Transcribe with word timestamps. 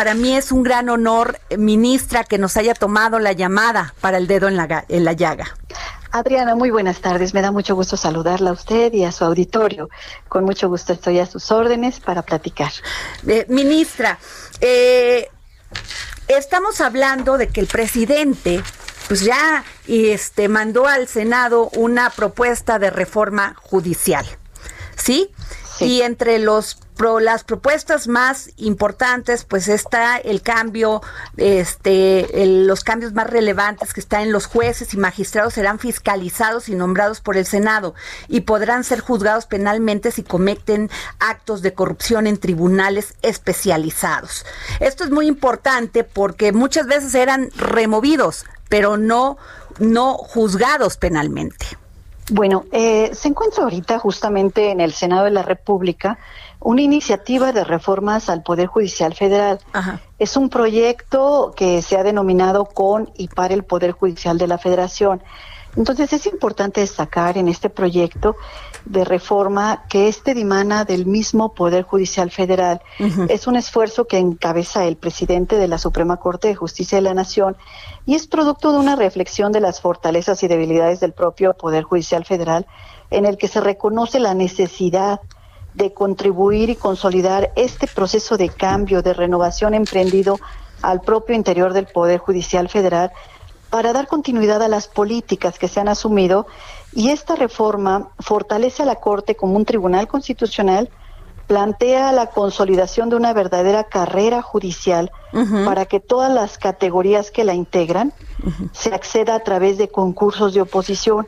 Para 0.00 0.14
mí 0.14 0.34
es 0.34 0.50
un 0.50 0.62
gran 0.62 0.88
honor, 0.88 1.38
ministra, 1.58 2.24
que 2.24 2.38
nos 2.38 2.56
haya 2.56 2.72
tomado 2.72 3.18
la 3.18 3.32
llamada 3.32 3.92
para 4.00 4.16
el 4.16 4.26
dedo 4.26 4.48
en 4.48 4.56
la, 4.56 4.86
en 4.88 5.04
la 5.04 5.12
llaga. 5.12 5.54
Adriana, 6.10 6.54
muy 6.54 6.70
buenas 6.70 7.02
tardes. 7.02 7.34
Me 7.34 7.42
da 7.42 7.52
mucho 7.52 7.74
gusto 7.74 7.98
saludarla 7.98 8.48
a 8.48 8.52
usted 8.54 8.94
y 8.94 9.04
a 9.04 9.12
su 9.12 9.26
auditorio. 9.26 9.90
Con 10.26 10.46
mucho 10.46 10.70
gusto 10.70 10.94
estoy 10.94 11.18
a 11.18 11.26
sus 11.26 11.50
órdenes 11.52 12.00
para 12.00 12.22
platicar. 12.22 12.72
Eh, 13.26 13.44
ministra, 13.50 14.18
eh, 14.62 15.28
estamos 16.28 16.80
hablando 16.80 17.36
de 17.36 17.48
que 17.48 17.60
el 17.60 17.66
presidente 17.66 18.62
pues 19.06 19.20
ya 19.20 19.64
este 19.86 20.48
mandó 20.48 20.86
al 20.86 21.08
Senado 21.08 21.68
una 21.76 22.08
propuesta 22.08 22.78
de 22.78 22.88
reforma 22.88 23.54
judicial. 23.60 24.24
¿Sí? 24.96 25.30
Y 25.78 26.00
entre 26.00 26.38
los 26.38 26.78
las 27.20 27.44
propuestas 27.44 28.08
más 28.08 28.50
importantes, 28.56 29.44
pues 29.44 29.68
está 29.68 30.18
el 30.18 30.42
cambio, 30.42 31.00
este, 31.38 32.28
los 32.44 32.84
cambios 32.84 33.14
más 33.14 33.28
relevantes 33.28 33.94
que 33.94 34.00
están 34.00 34.22
en 34.22 34.32
los 34.32 34.44
jueces 34.44 34.92
y 34.92 34.98
magistrados 34.98 35.54
serán 35.54 35.78
fiscalizados 35.78 36.68
y 36.68 36.74
nombrados 36.74 37.22
por 37.22 37.38
el 37.38 37.46
Senado 37.46 37.94
y 38.28 38.40
podrán 38.42 38.84
ser 38.84 39.00
juzgados 39.00 39.46
penalmente 39.46 40.10
si 40.10 40.22
cometen 40.22 40.90
actos 41.18 41.62
de 41.62 41.72
corrupción 41.72 42.26
en 42.26 42.36
tribunales 42.36 43.14
especializados. 43.22 44.44
Esto 44.78 45.04
es 45.04 45.10
muy 45.10 45.26
importante 45.26 46.04
porque 46.04 46.52
muchas 46.52 46.86
veces 46.86 47.14
eran 47.14 47.50
removidos, 47.56 48.44
pero 48.68 48.98
no, 48.98 49.38
no 49.78 50.14
juzgados 50.14 50.98
penalmente. 50.98 51.79
Bueno, 52.30 52.64
eh, 52.70 53.10
se 53.12 53.26
encuentra 53.26 53.64
ahorita 53.64 53.98
justamente 53.98 54.70
en 54.70 54.80
el 54.80 54.92
Senado 54.92 55.24
de 55.24 55.32
la 55.32 55.42
República 55.42 56.18
una 56.60 56.80
iniciativa 56.80 57.52
de 57.52 57.64
reformas 57.64 58.28
al 58.28 58.44
Poder 58.44 58.68
Judicial 58.68 59.14
Federal. 59.14 59.58
Es 60.18 60.36
un 60.36 60.48
proyecto 60.48 61.52
que 61.56 61.82
se 61.82 61.96
ha 61.96 62.04
denominado 62.04 62.66
con 62.66 63.10
y 63.16 63.26
para 63.26 63.52
el 63.54 63.64
Poder 63.64 63.92
Judicial 63.92 64.38
de 64.38 64.46
la 64.46 64.58
Federación. 64.58 65.22
Entonces 65.76 66.12
es 66.12 66.26
importante 66.26 66.80
destacar 66.80 67.38
en 67.38 67.48
este 67.48 67.70
proyecto 67.70 68.36
de 68.84 69.04
reforma 69.04 69.84
que 69.88 70.08
este 70.08 70.34
dimana 70.34 70.84
del 70.84 71.06
mismo 71.06 71.54
Poder 71.54 71.84
Judicial 71.84 72.30
Federal. 72.30 72.82
Es 73.28 73.46
un 73.46 73.56
esfuerzo 73.56 74.06
que 74.06 74.18
encabeza 74.18 74.84
el 74.84 74.96
presidente 74.96 75.56
de 75.56 75.68
la 75.68 75.78
Suprema 75.78 76.16
Corte 76.16 76.48
de 76.48 76.54
Justicia 76.54 76.98
de 76.98 77.02
la 77.02 77.14
Nación 77.14 77.56
y 78.04 78.14
es 78.14 78.26
producto 78.26 78.72
de 78.72 78.78
una 78.78 78.96
reflexión 78.96 79.52
de 79.52 79.60
las 79.60 79.80
fortalezas 79.80 80.42
y 80.42 80.48
debilidades 80.48 81.00
del 81.00 81.12
propio 81.12 81.54
Poder 81.54 81.84
Judicial 81.84 82.24
Federal 82.24 82.66
en 83.10 83.26
el 83.26 83.36
que 83.36 83.48
se 83.48 83.60
reconoce 83.60 84.18
la 84.18 84.34
necesidad 84.34 85.20
de 85.74 85.92
contribuir 85.92 86.70
y 86.70 86.76
consolidar 86.76 87.52
este 87.54 87.86
proceso 87.86 88.36
de 88.36 88.48
cambio, 88.48 89.02
de 89.02 89.14
renovación 89.14 89.74
emprendido 89.74 90.38
al 90.82 91.00
propio 91.00 91.36
interior 91.36 91.72
del 91.72 91.86
Poder 91.86 92.18
Judicial 92.18 92.68
Federal 92.68 93.12
para 93.70 93.92
dar 93.92 94.08
continuidad 94.08 94.62
a 94.62 94.68
las 94.68 94.88
políticas 94.88 95.58
que 95.58 95.68
se 95.68 95.80
han 95.80 95.88
asumido 95.88 96.46
y 96.92 97.10
esta 97.10 97.36
reforma 97.36 98.10
fortalece 98.18 98.82
a 98.82 98.86
la 98.86 98.96
Corte 98.96 99.36
como 99.36 99.56
un 99.56 99.64
tribunal 99.64 100.08
constitucional, 100.08 100.90
plantea 101.46 102.12
la 102.12 102.26
consolidación 102.26 103.10
de 103.10 103.16
una 103.16 103.32
verdadera 103.32 103.84
carrera 103.84 104.42
judicial 104.42 105.10
para 105.64 105.86
que 105.86 106.00
todas 106.00 106.32
las 106.32 106.58
categorías 106.58 107.30
que 107.30 107.44
la 107.44 107.54
integran 107.54 108.12
se 108.72 108.92
acceda 108.92 109.36
a 109.36 109.40
través 109.40 109.78
de 109.78 109.88
concursos 109.88 110.54
de 110.54 110.60
oposición. 110.60 111.26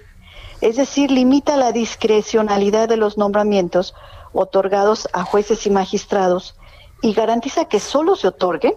Es 0.60 0.76
decir, 0.76 1.10
limita 1.10 1.56
la 1.56 1.72
discrecionalidad 1.72 2.88
de 2.88 2.96
los 2.96 3.18
nombramientos 3.18 3.94
otorgados 4.32 5.08
a 5.12 5.24
jueces 5.24 5.66
y 5.66 5.70
magistrados 5.70 6.56
y 7.02 7.14
garantiza 7.14 7.64
que 7.64 7.80
solo 7.80 8.14
se 8.14 8.28
otorguen 8.28 8.74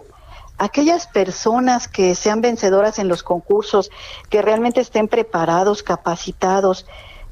aquellas 0.58 1.06
personas 1.06 1.88
que 1.88 2.14
sean 2.14 2.40
vencedoras 2.40 2.98
en 2.98 3.08
los 3.08 3.22
concursos, 3.22 3.90
que 4.30 4.42
realmente 4.42 4.80
estén 4.80 5.08
preparados, 5.08 5.82
capacitados, 5.82 6.86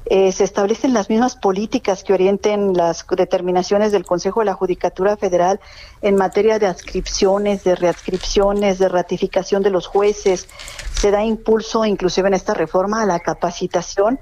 eh, 0.07 0.31
se 0.31 0.43
establecen 0.43 0.93
las 0.93 1.09
mismas 1.09 1.35
políticas 1.35 2.03
que 2.03 2.13
orienten 2.13 2.73
las 2.73 3.03
determinaciones 3.09 3.91
del 3.91 4.05
Consejo 4.05 4.41
de 4.41 4.45
la 4.45 4.53
Judicatura 4.53 5.17
Federal 5.17 5.59
en 6.03 6.15
materia 6.15 6.59
de 6.59 6.67
adscripciones, 6.67 7.63
de 7.63 7.75
readscripciones, 7.75 8.77
de 8.77 8.87
ratificación 8.87 9.63
de 9.63 9.71
los 9.71 9.87
jueces. 9.87 10.47
Se 10.93 11.09
da 11.09 11.23
impulso, 11.23 11.85
inclusive 11.85 12.27
en 12.27 12.35
esta 12.35 12.53
reforma, 12.53 13.01
a 13.01 13.07
la 13.07 13.19
capacitación 13.19 14.19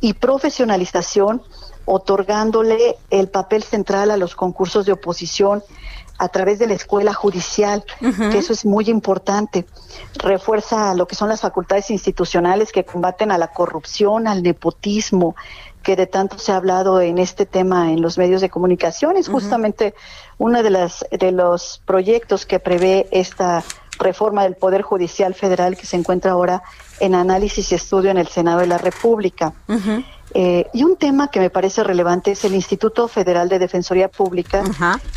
y 0.00 0.12
profesionalización 0.12 1.42
otorgándole 1.84 2.96
el 3.10 3.28
papel 3.28 3.64
central 3.64 4.12
a 4.12 4.16
los 4.16 4.36
concursos 4.36 4.86
de 4.86 4.92
oposición 4.92 5.64
a 6.18 6.28
través 6.28 6.58
de 6.58 6.66
la 6.66 6.74
escuela 6.74 7.12
judicial, 7.12 7.84
que 7.98 8.38
eso 8.38 8.52
es 8.52 8.64
muy 8.64 8.88
importante. 8.88 9.66
Refuerza 10.16 10.94
lo 10.94 11.06
que 11.06 11.14
son 11.14 11.28
las 11.28 11.40
facultades 11.40 11.90
institucionales 11.90 12.72
que 12.72 12.84
combaten 12.84 13.30
a 13.30 13.38
la 13.38 13.48
corrupción, 13.48 14.28
al 14.28 14.42
nepotismo, 14.42 15.34
que 15.82 15.96
de 15.96 16.06
tanto 16.06 16.38
se 16.38 16.52
ha 16.52 16.56
hablado 16.56 17.00
en 17.00 17.18
este 17.18 17.46
tema 17.46 17.92
en 17.92 18.00
los 18.00 18.16
medios 18.16 18.40
de 18.40 18.48
comunicación. 18.48 19.16
Es 19.16 19.28
justamente 19.28 19.94
uno 20.38 20.62
de, 20.62 20.70
las, 20.70 21.04
de 21.10 21.30
los 21.30 21.82
proyectos 21.84 22.46
que 22.46 22.58
prevé 22.58 23.06
esta 23.10 23.62
reforma 23.98 24.44
del 24.44 24.56
Poder 24.56 24.82
Judicial 24.82 25.34
Federal 25.34 25.76
que 25.76 25.86
se 25.86 25.96
encuentra 25.96 26.32
ahora 26.32 26.62
en 27.00 27.14
análisis 27.14 27.70
y 27.70 27.74
estudio 27.74 28.10
en 28.10 28.18
el 28.18 28.28
Senado 28.28 28.60
de 28.60 28.66
la 28.66 28.78
República. 28.78 29.52
Eh, 30.36 30.68
y 30.72 30.82
un 30.82 30.96
tema 30.96 31.28
que 31.28 31.38
me 31.38 31.48
parece 31.48 31.84
relevante 31.84 32.32
es 32.32 32.44
el 32.44 32.56
Instituto 32.56 33.06
Federal 33.06 33.48
de 33.48 33.60
Defensoría 33.60 34.08
Pública, 34.08 34.64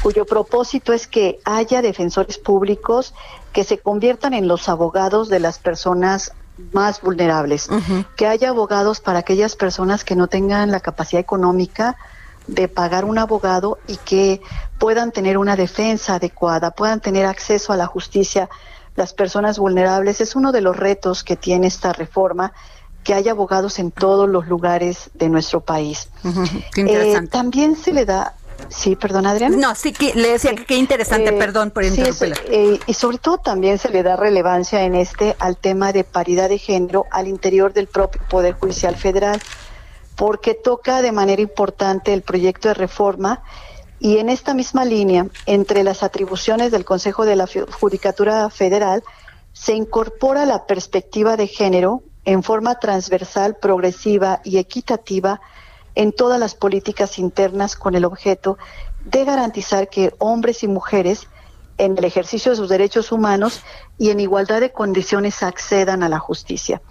cuyo 0.03 0.25
propósito 0.25 0.93
es 0.93 1.07
que 1.07 1.39
haya 1.43 1.81
defensores 1.81 2.37
públicos 2.37 3.15
que 3.51 3.63
se 3.63 3.79
conviertan 3.79 4.35
en 4.35 4.47
los 4.47 4.69
abogados 4.69 5.27
de 5.27 5.39
las 5.39 5.57
personas 5.57 6.33
más 6.71 7.01
vulnerables, 7.01 7.67
que 8.15 8.27
haya 8.27 8.49
abogados 8.49 8.99
para 8.99 9.19
aquellas 9.19 9.55
personas 9.55 10.03
que 10.03 10.15
no 10.15 10.27
tengan 10.27 10.69
la 10.71 10.81
capacidad 10.81 11.19
económica 11.19 11.97
de 12.45 12.67
pagar 12.67 13.03
un 13.03 13.17
abogado 13.17 13.79
y 13.87 13.97
que 13.97 14.41
puedan 14.77 15.11
tener 15.11 15.39
una 15.39 15.55
defensa 15.55 16.15
adecuada, 16.15 16.69
puedan 16.69 17.01
tener 17.01 17.25
acceso 17.25 17.73
a 17.73 17.77
la 17.77 17.87
justicia 17.87 18.49
las 18.95 19.13
personas 19.13 19.59
vulnerables. 19.59 20.21
Es 20.21 20.35
uno 20.35 20.51
de 20.51 20.61
los 20.61 20.77
retos 20.77 21.23
que 21.23 21.35
tiene 21.35 21.67
esta 21.67 21.91
reforma 21.91 22.53
que 23.07 23.13
haya 23.13 23.31
abogados 23.31 23.79
en 23.79 23.91
todos 23.91 24.27
los 24.27 24.47
lugares 24.49 25.11
de 25.13 25.29
nuestro 25.29 25.61
país. 25.61 26.09
Eh, 26.75 27.15
también 27.31 27.77
se 27.77 27.93
le 27.93 28.03
da 28.03 28.33
Sí, 28.69 28.97
perdón, 28.97 29.27
Adrián. 29.27 29.57
No, 29.59 29.75
sí 29.75 29.93
que 29.93 30.13
le 30.15 30.31
decía 30.31 30.53
que 30.53 30.65
qué 30.65 30.75
interesante, 30.75 31.29
eh, 31.29 31.39
perdón 31.39 31.69
por 31.69 31.85
interrumpirla. 31.85 32.35
Eh, 32.47 32.79
y 32.85 32.93
sobre 32.95 33.19
todo 33.19 33.37
también 33.37 33.77
se 33.77 33.87
le 33.89 34.03
da 34.03 34.17
relevancia 34.17 34.81
en 34.81 34.95
este 34.95 35.37
al 35.39 35.55
tema 35.55 35.93
de 35.93 36.03
paridad 36.03 36.49
de 36.49 36.57
género 36.57 37.05
al 37.11 37.27
interior 37.27 37.71
del 37.71 37.87
propio 37.87 38.19
Poder 38.27 38.55
Judicial 38.55 38.97
Federal, 38.97 39.39
porque 40.17 40.53
toca 40.53 41.01
de 41.01 41.13
manera 41.13 41.41
importante 41.41 42.13
el 42.13 42.23
proyecto 42.23 42.67
de 42.67 42.73
reforma 42.73 43.41
y 43.99 44.17
en 44.17 44.27
esta 44.27 44.53
misma 44.53 44.83
línea, 44.83 45.27
entre 45.45 45.83
las 45.83 46.03
atribuciones 46.03 46.71
del 46.71 46.83
Consejo 46.83 47.25
de 47.25 47.37
la 47.37 47.47
Judicatura 47.79 48.49
Federal, 48.49 49.03
se 49.53 49.75
incorpora 49.75 50.45
la 50.45 50.65
perspectiva 50.65 51.37
de 51.37 51.47
género 51.47 52.03
en 52.27 52.43
forma 52.43 52.75
transversal, 52.77 53.55
progresiva 53.55 54.41
y 54.43 54.57
equitativa 54.57 55.39
en 55.95 56.11
todas 56.11 56.37
las 56.37 56.55
políticas 56.55 57.19
internas 57.19 57.77
con 57.77 57.95
el 57.95 58.03
objeto 58.03 58.57
de 58.99 59.23
garantizar 59.23 59.87
que 59.89 60.13
hombres 60.19 60.61
y 60.61 60.67
mujeres 60.67 61.29
en 61.77 61.97
el 61.97 62.03
ejercicio 62.03 62.51
de 62.51 62.57
sus 62.57 62.67
derechos 62.67 63.13
humanos 63.13 63.61
y 63.97 64.09
en 64.09 64.19
igualdad 64.19 64.59
de 64.59 64.73
condiciones 64.73 65.41
accedan 65.41 66.03
a 66.03 66.09
la 66.09 66.19
justicia. 66.19 66.81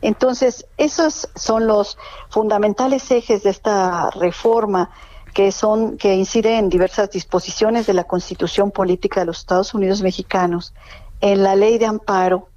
Entonces, 0.00 0.64
esos 0.76 1.28
son 1.34 1.66
los 1.66 1.98
fundamentales 2.30 3.10
ejes 3.10 3.42
de 3.42 3.50
esta 3.50 4.10
reforma 4.10 4.90
que 5.34 5.50
son 5.50 5.98
que 5.98 6.14
incide 6.14 6.56
en 6.56 6.68
diversas 6.68 7.10
disposiciones 7.10 7.88
de 7.88 7.94
la 7.94 8.04
Constitución 8.04 8.70
Política 8.70 9.20
de 9.20 9.26
los 9.26 9.40
Estados 9.40 9.74
Unidos 9.74 10.02
Mexicanos, 10.02 10.72
en 11.20 11.42
la 11.42 11.56
Ley 11.56 11.78
de 11.78 11.86
Amparo 11.86 12.53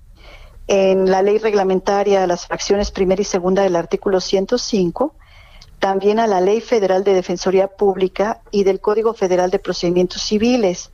en 0.67 1.09
la 1.09 1.21
ley 1.21 1.37
reglamentaria 1.37 2.27
las 2.27 2.47
fracciones 2.47 2.91
primera 2.91 3.21
y 3.21 3.25
segunda 3.25 3.63
del 3.63 3.75
artículo 3.75 4.19
105, 4.19 5.13
también 5.79 6.19
a 6.19 6.27
la 6.27 6.41
Ley 6.41 6.61
Federal 6.61 7.03
de 7.03 7.13
Defensoría 7.13 7.67
Pública 7.67 8.41
y 8.51 8.63
del 8.63 8.79
Código 8.79 9.13
Federal 9.13 9.51
de 9.51 9.59
Procedimientos 9.59 10.21
Civiles, 10.21 10.91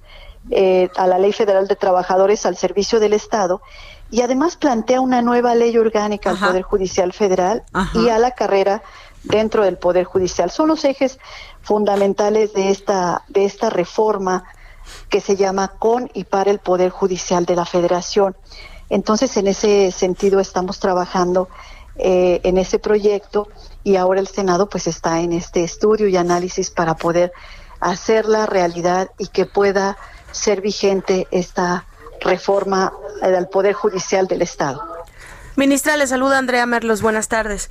eh, 0.52 0.90
a 0.98 1.08
la 1.08 1.18
Ley 1.18 1.32
Federal 1.32 1.68
de 1.68 1.78
Trabajadores 1.78 2.46
al 2.46 2.58
Servicio 2.58 3.00
del 3.00 3.14
Estado 3.14 3.62
y 4.12 4.22
además 4.22 4.58
plantea 4.58 5.00
una 5.00 5.22
nueva 5.22 5.56
ley 5.56 5.78
orgánica 5.78 6.32
al 6.32 6.38
Poder 6.38 6.64
Judicial 6.64 7.14
Federal 7.14 7.64
y 7.96 8.10
a 8.10 8.20
la 8.20 8.32
carrera 8.32 8.84
dentro 9.24 9.64
del 9.64 9.78
Poder 9.78 10.04
Judicial. 10.04 10.52
Son 10.52 10.68
los 10.68 10.84
ejes 10.84 11.18
fundamentales 11.62 12.54
de 12.54 12.70
esta, 12.70 13.24
de 13.30 13.46
esta 13.46 13.70
reforma 13.70 14.44
que 15.10 15.22
se 15.22 15.38
llama 15.38 15.70
con 15.80 16.12
y 16.14 16.26
para 16.26 16.52
el 16.52 16.60
Poder 16.60 16.90
Judicial 16.90 17.46
de 17.46 17.56
la 17.56 17.66
Federación. 17.66 18.36
Entonces, 18.94 19.36
en 19.38 19.48
ese 19.48 19.92
sentido 19.92 20.40
estamos 20.40 20.78
trabajando 20.80 21.50
eh, 21.96 22.42
en 22.44 22.60
ese 22.60 22.78
proyecto 22.78 23.48
y 23.84 23.96
ahora 23.96 24.20
el 24.20 24.28
Senado 24.28 24.70
pues 24.70 24.86
está 24.86 25.22
en 25.22 25.34
este 25.34 25.64
estudio 25.64 26.08
y 26.08 26.16
análisis 26.16 26.70
para 26.70 26.96
poder 26.96 27.34
hacer 27.80 28.28
la 28.28 28.46
realidad 28.46 29.10
y 29.18 29.30
que 29.30 29.48
pueda 29.48 29.98
ser 30.32 30.62
vigente 30.62 31.28
esta 31.32 31.88
reforma 32.22 32.94
al 33.24 33.50
Poder 33.50 33.74
Judicial 33.74 34.28
del 34.28 34.44
Estado. 34.44 34.93
Ministra, 35.56 35.98
le 35.98 36.08
saluda 36.08 36.40
Andrea 36.40 36.66
Merlos. 36.66 37.04
Buenas 37.04 37.28
tardes. 37.28 37.70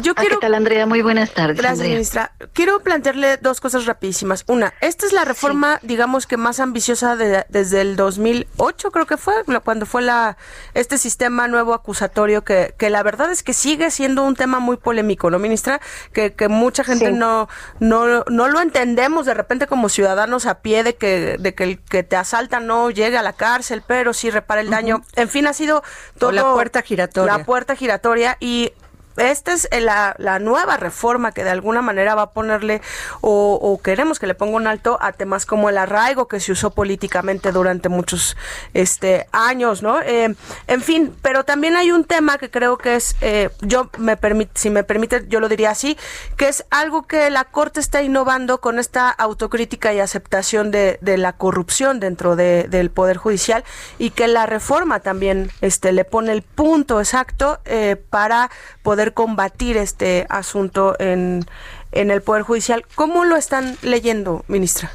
Yo 0.00 0.14
quiero... 0.14 0.38
¿Qué 0.38 0.46
tal, 0.46 0.54
Andrea? 0.54 0.86
Muy 0.86 1.02
buenas 1.02 1.32
tardes. 1.32 1.58
Gracias, 1.58 1.86
ministra. 1.86 2.32
Quiero 2.54 2.80
plantearle 2.80 3.36
dos 3.36 3.60
cosas 3.60 3.84
rapidísimas. 3.84 4.44
Una, 4.46 4.72
esta 4.80 5.04
es 5.04 5.12
la 5.12 5.24
reforma, 5.26 5.80
digamos 5.82 6.26
que 6.26 6.38
más 6.38 6.60
ambiciosa 6.60 7.16
desde 7.16 7.80
el 7.80 7.96
2008, 7.96 8.90
creo 8.90 9.06
que 9.06 9.18
fue, 9.18 9.34
cuando 9.64 9.84
fue 9.84 10.00
la 10.00 10.38
este 10.72 10.96
sistema 10.96 11.46
nuevo 11.46 11.74
acusatorio, 11.74 12.42
que, 12.42 12.74
que 12.78 12.88
la 12.88 13.02
verdad 13.02 13.30
es 13.30 13.42
que 13.42 13.52
sigue 13.52 13.90
siendo 13.90 14.22
un 14.22 14.34
tema 14.34 14.58
muy 14.58 14.78
polémico, 14.78 15.30
¿no, 15.30 15.38
ministra? 15.38 15.80
Que, 16.12 16.32
que 16.32 16.48
mucha 16.48 16.84
gente 16.84 17.12
no, 17.12 17.48
no, 17.80 18.24
no 18.28 18.48
lo 18.48 18.60
entendemos 18.60 19.26
de 19.26 19.34
repente 19.34 19.66
como 19.66 19.90
ciudadanos 19.90 20.46
a 20.46 20.60
pie 20.62 20.84
de 20.84 20.94
que, 20.94 21.36
de 21.38 21.54
que 21.54 21.64
el 21.64 21.80
que 21.80 22.02
te 22.02 22.16
asalta 22.16 22.60
no 22.60 22.90
llegue 22.90 23.18
a 23.18 23.22
la 23.22 23.34
cárcel, 23.34 23.82
pero 23.86 24.14
sí 24.14 24.30
repara 24.30 24.62
el 24.62 24.70
daño. 24.70 25.02
En 25.16 25.28
fin, 25.28 25.46
ha 25.46 25.52
sido 25.52 25.82
todo... 26.18 26.32
la 26.32 26.54
puerta 26.54 26.80
giratoria. 26.80 27.09
La 27.14 27.44
puerta 27.44 27.76
giratoria 27.76 28.36
y 28.40 28.72
esta 29.16 29.52
es 29.52 29.68
la, 29.80 30.14
la, 30.18 30.38
nueva 30.38 30.76
reforma 30.76 31.32
que 31.32 31.44
de 31.44 31.50
alguna 31.50 31.82
manera 31.82 32.14
va 32.14 32.22
a 32.22 32.30
ponerle 32.30 32.80
o, 33.20 33.80
queremos 33.82 34.18
que 34.18 34.26
le 34.26 34.34
ponga 34.34 34.56
un 34.56 34.66
alto 34.66 34.98
a 35.00 35.12
temas 35.12 35.46
como 35.46 35.68
el 35.68 35.78
arraigo 35.78 36.28
que 36.28 36.40
se 36.40 36.52
usó 36.52 36.70
políticamente 36.70 37.52
durante 37.52 37.88
muchos 37.88 38.36
este 38.74 39.26
años, 39.32 39.82
¿no? 39.82 40.00
Eh, 40.00 40.34
en 40.66 40.82
fin, 40.82 41.14
pero 41.22 41.44
también 41.44 41.76
hay 41.76 41.92
un 41.92 42.04
tema 42.04 42.38
que 42.38 42.50
creo 42.50 42.78
que 42.78 42.96
es, 42.96 43.16
eh, 43.20 43.50
yo 43.60 43.90
me 43.98 44.16
permite, 44.16 44.52
si 44.54 44.70
me 44.70 44.84
permite, 44.84 45.26
yo 45.28 45.40
lo 45.40 45.48
diría 45.48 45.70
así, 45.70 45.96
que 46.36 46.48
es 46.48 46.64
algo 46.70 47.06
que 47.06 47.30
la 47.30 47.44
Corte 47.44 47.80
está 47.80 48.02
innovando 48.02 48.60
con 48.60 48.78
esta 48.78 49.10
autocrítica 49.10 49.92
y 49.92 50.00
aceptación 50.00 50.70
de, 50.70 50.98
de 51.00 51.18
la 51.18 51.32
corrupción 51.32 52.00
dentro 52.00 52.36
de, 52.36 52.66
del 52.68 52.90
Poder 52.90 53.16
Judicial 53.16 53.64
y 53.98 54.10
que 54.10 54.28
la 54.28 54.46
reforma 54.46 55.00
también 55.00 55.50
este, 55.60 55.92
le 55.92 56.04
pone 56.04 56.32
el 56.32 56.42
punto 56.42 57.00
exacto 57.00 57.60
eh, 57.64 57.96
para 58.10 58.50
poder 58.82 58.99
combatir 59.14 59.76
este 59.76 60.26
asunto 60.28 60.96
en, 60.98 61.44
en 61.92 62.10
el 62.10 62.22
Poder 62.22 62.42
Judicial. 62.42 62.84
¿Cómo 62.94 63.24
lo 63.24 63.36
están 63.36 63.76
leyendo, 63.82 64.44
ministra? 64.48 64.90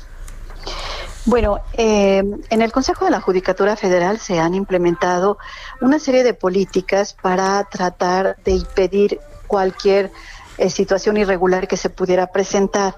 Bueno, 1.28 1.60
eh, 1.74 2.24
en 2.52 2.62
el 2.62 2.72
Consejo 2.72 3.06
de 3.06 3.12
la 3.12 3.20
Judicatura 3.20 3.76
Federal 3.76 4.20
se 4.20 4.40
han 4.40 4.54
implementado 4.54 5.40
una 5.82 5.98
serie 5.98 6.24
de 6.24 6.36
políticas 6.36 7.14
para 7.20 7.64
tratar 7.64 8.38
de 8.46 8.52
impedir 8.52 9.20
cualquier 9.48 10.12
eh, 10.60 10.70
situación 10.70 11.18
irregular 11.18 11.68
que 11.68 11.78
se 11.78 11.90
pudiera 11.90 12.28
presentar. 12.28 12.96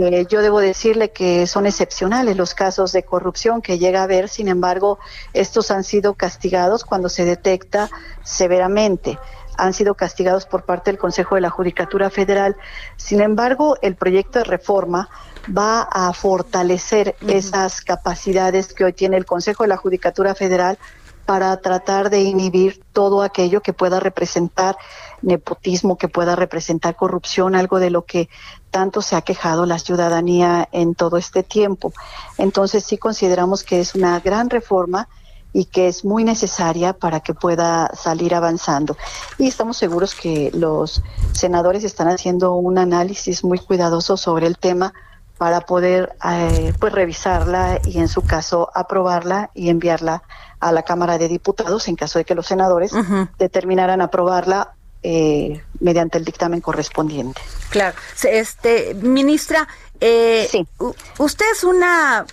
Eh, 0.00 0.26
yo 0.28 0.42
debo 0.42 0.60
decirle 0.60 1.10
que 1.10 1.48
son 1.48 1.66
excepcionales 1.66 2.36
los 2.36 2.54
casos 2.54 2.92
de 2.92 3.02
corrupción 3.02 3.60
que 3.60 3.78
llega 3.78 4.00
a 4.00 4.04
haber, 4.04 4.28
sin 4.28 4.46
embargo, 4.46 5.00
estos 5.32 5.72
han 5.72 5.82
sido 5.82 6.14
castigados 6.14 6.84
cuando 6.84 7.08
se 7.08 7.24
detecta 7.24 7.90
severamente 8.22 9.18
han 9.58 9.72
sido 9.72 9.94
castigados 9.94 10.46
por 10.46 10.64
parte 10.64 10.90
del 10.90 10.98
Consejo 10.98 11.34
de 11.34 11.40
la 11.40 11.50
Judicatura 11.50 12.10
Federal. 12.10 12.56
Sin 12.96 13.20
embargo, 13.20 13.76
el 13.82 13.96
proyecto 13.96 14.38
de 14.38 14.44
reforma 14.44 15.08
va 15.56 15.82
a 15.82 16.12
fortalecer 16.12 17.16
esas 17.26 17.80
capacidades 17.80 18.72
que 18.72 18.84
hoy 18.84 18.92
tiene 18.92 19.16
el 19.16 19.26
Consejo 19.26 19.64
de 19.64 19.68
la 19.68 19.76
Judicatura 19.76 20.34
Federal 20.34 20.78
para 21.26 21.56
tratar 21.56 22.08
de 22.08 22.22
inhibir 22.22 22.80
todo 22.92 23.22
aquello 23.22 23.60
que 23.60 23.72
pueda 23.72 23.98
representar 23.98 24.76
nepotismo, 25.22 25.98
que 25.98 26.08
pueda 26.08 26.36
representar 26.36 26.94
corrupción, 26.94 27.56
algo 27.56 27.80
de 27.80 27.90
lo 27.90 28.04
que 28.04 28.28
tanto 28.70 29.02
se 29.02 29.16
ha 29.16 29.22
quejado 29.22 29.66
la 29.66 29.80
ciudadanía 29.80 30.68
en 30.70 30.94
todo 30.94 31.16
este 31.16 31.42
tiempo. 31.42 31.92
Entonces 32.38 32.84
sí 32.84 32.96
consideramos 32.96 33.64
que 33.64 33.80
es 33.80 33.96
una 33.96 34.20
gran 34.20 34.50
reforma 34.50 35.08
y 35.56 35.64
que 35.64 35.88
es 35.88 36.04
muy 36.04 36.22
necesaria 36.22 36.92
para 36.92 37.20
que 37.20 37.32
pueda 37.32 37.90
salir 37.94 38.34
avanzando. 38.34 38.94
Y 39.38 39.48
estamos 39.48 39.78
seguros 39.78 40.14
que 40.14 40.50
los 40.52 41.02
senadores 41.32 41.82
están 41.82 42.08
haciendo 42.08 42.52
un 42.56 42.76
análisis 42.76 43.42
muy 43.42 43.58
cuidadoso 43.58 44.18
sobre 44.18 44.48
el 44.48 44.58
tema 44.58 44.92
para 45.38 45.62
poder 45.62 46.14
eh, 46.30 46.74
pues 46.78 46.92
revisarla 46.92 47.80
y 47.86 48.00
en 48.00 48.08
su 48.08 48.20
caso 48.20 48.70
aprobarla 48.74 49.50
y 49.54 49.70
enviarla 49.70 50.22
a 50.60 50.72
la 50.72 50.82
Cámara 50.82 51.16
de 51.16 51.26
Diputados 51.26 51.88
en 51.88 51.96
caso 51.96 52.18
de 52.18 52.26
que 52.26 52.34
los 52.34 52.46
senadores 52.46 52.92
determinaran 53.38 54.02
aprobarla 54.02 54.74
eh, 55.02 55.62
mediante 55.80 56.18
el 56.18 56.26
dictamen 56.26 56.60
correspondiente. 56.60 57.40
Claro, 57.70 57.96
este 58.24 58.92
ministra, 58.92 59.66
eh, 60.00 60.48
sí. 60.50 60.68
usted 61.16 61.46
es 61.50 61.64
una 61.64 62.26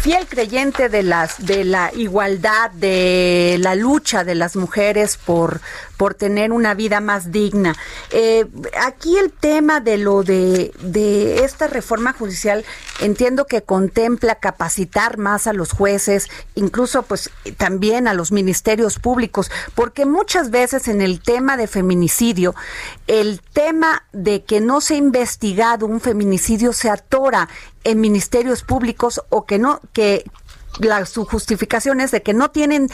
fiel 0.00 0.26
creyente 0.26 0.88
de 0.88 1.02
las 1.02 1.44
de 1.44 1.64
la 1.64 1.90
igualdad, 1.94 2.70
de 2.70 3.56
la 3.60 3.74
lucha 3.74 4.24
de 4.24 4.34
las 4.34 4.56
mujeres 4.56 5.16
por 5.16 5.60
por 5.98 6.14
tener 6.14 6.52
una 6.52 6.72
vida 6.72 7.00
más 7.00 7.30
digna. 7.30 7.76
Eh, 8.10 8.46
aquí 8.80 9.18
el 9.18 9.30
tema 9.30 9.80
de 9.80 9.98
lo 9.98 10.22
de, 10.22 10.72
de 10.80 11.44
esta 11.44 11.66
reforma 11.66 12.14
judicial 12.14 12.64
entiendo 13.00 13.46
que 13.46 13.62
contempla 13.62 14.36
capacitar 14.36 15.18
más 15.18 15.46
a 15.46 15.52
los 15.52 15.72
jueces, 15.72 16.28
incluso 16.54 17.02
pues 17.02 17.30
también 17.58 18.08
a 18.08 18.14
los 18.14 18.32
ministerios 18.32 18.98
públicos, 18.98 19.50
porque 19.74 20.06
muchas 20.06 20.50
veces 20.50 20.88
en 20.88 21.02
el 21.02 21.20
tema 21.20 21.56
de 21.56 21.66
feminicidio, 21.66 22.54
el 23.08 23.42
tema 23.52 24.04
de 24.12 24.44
que 24.44 24.60
no 24.60 24.80
se 24.80 24.94
ha 24.94 24.98
investigado 24.98 25.86
un 25.86 26.00
feminicidio 26.00 26.72
se 26.72 26.88
atora 26.90 27.48
en 27.84 28.00
ministerios 28.00 28.62
públicos 28.62 29.20
o 29.30 29.44
que 29.46 29.58
no, 29.58 29.80
que 29.92 30.24
la, 30.80 31.04
su 31.06 31.24
justificación 31.24 32.00
es 32.00 32.10
de 32.10 32.22
que 32.22 32.34
no 32.34 32.50
tienen 32.50 32.88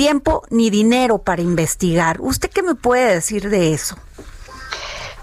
tiempo 0.00 0.42
ni 0.48 0.70
dinero 0.70 1.18
para 1.18 1.42
investigar. 1.42 2.22
¿Usted 2.22 2.48
qué 2.48 2.62
me 2.62 2.74
puede 2.74 3.16
decir 3.16 3.50
de 3.50 3.74
eso? 3.74 3.96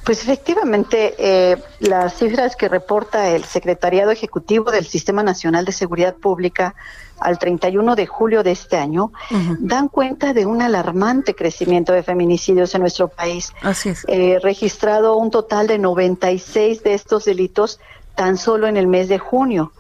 Pues 0.04 0.22
efectivamente, 0.22 1.16
eh, 1.18 1.58
las 1.80 2.20
cifras 2.20 2.56
que 2.56 2.70
reporta 2.70 3.30
el 3.30 3.44
Secretariado 3.44 4.12
Ejecutivo 4.12 4.70
del 4.70 4.86
Sistema 4.86 5.24
Nacional 5.24 5.66
de 5.66 5.72
Seguridad 5.72 6.14
Pública 6.14 6.76
al 7.20 7.40
31 7.40 7.96
de 7.96 8.06
julio 8.06 8.44
de 8.44 8.52
este 8.52 8.78
año 8.78 9.12
dan 9.58 9.88
cuenta 9.88 10.34
de 10.34 10.46
un 10.46 10.62
alarmante 10.62 11.34
crecimiento 11.34 11.92
de 11.94 12.04
feminicidios 12.04 12.76
en 12.76 12.82
nuestro 12.82 13.08
país. 13.08 13.54
Así 13.64 13.90
es. 13.90 14.06
Eh, 14.08 14.38
registrado 14.44 15.18
un 15.18 15.32
total 15.32 15.66
de 15.66 15.80
96 15.80 16.84
de 16.84 16.94
estos 16.94 17.26
delitos 17.26 17.80
tan 18.14 18.38
solo 18.38 18.68
en 18.68 18.78
el 18.78 18.86
mes 18.86 19.10
de 19.10 19.18
junio 19.18 19.72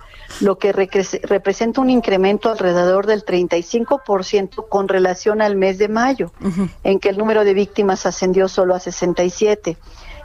lo 0.42 0.58
que 0.58 0.72
representa 0.72 1.82
un 1.82 1.90
incremento 1.90 2.50
alrededor 2.50 3.08
del 3.08 3.26
35% 3.26 4.68
con 4.70 4.88
relación 4.88 5.42
al 5.42 5.56
mes 5.56 5.78
de 5.78 5.88
mayo, 5.88 6.32
en 6.84 7.00
que 7.00 7.10
el 7.10 7.18
número 7.18 7.44
de 7.44 7.54
víctimas 7.54 8.06
ascendió 8.06 8.48
solo 8.48 8.76
a 8.76 8.80
67. 8.80 9.78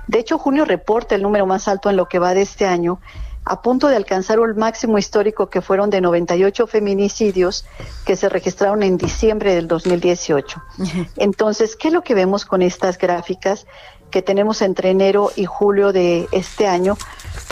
De 0.07 0.19
hecho, 0.19 0.39
junio 0.39 0.65
reporta 0.65 1.15
el 1.15 1.23
número 1.23 1.47
más 1.47 1.69
alto 1.69 1.89
en 1.89 1.97
lo 1.97 2.07
que 2.07 2.19
va 2.19 2.35
de 2.35 2.43
este 2.43 2.67
año, 2.67 3.01
a 3.45 3.61
punto 3.61 3.89
de 3.89 3.97
alcanzar 3.97 4.39
un 4.39 4.57
máximo 4.57 4.99
histórico 4.99 5.49
que 5.49 5.63
fueron 5.63 5.91
de 5.91 6.01
98 6.01 6.67
feminicidios 6.67 7.65
que 8.05 8.15
se 8.15 8.29
registraron 8.29 8.83
en 8.83 8.97
diciembre 8.97 9.55
del 9.55 9.67
2018. 9.67 10.63
Entonces, 11.17 11.75
¿qué 11.75 11.89
es 11.89 11.95
lo 11.95 12.03
que 12.03 12.15
vemos 12.15 12.45
con 12.45 12.63
estas 12.63 12.99
gráficas? 12.99 13.67
que 14.13 14.23
tenemos 14.23 14.63
entre 14.63 14.91
enero 14.91 15.33
y 15.35 15.47
julio 15.47 15.91
de 15.91 16.29
este 16.31 16.69
año, 16.69 16.97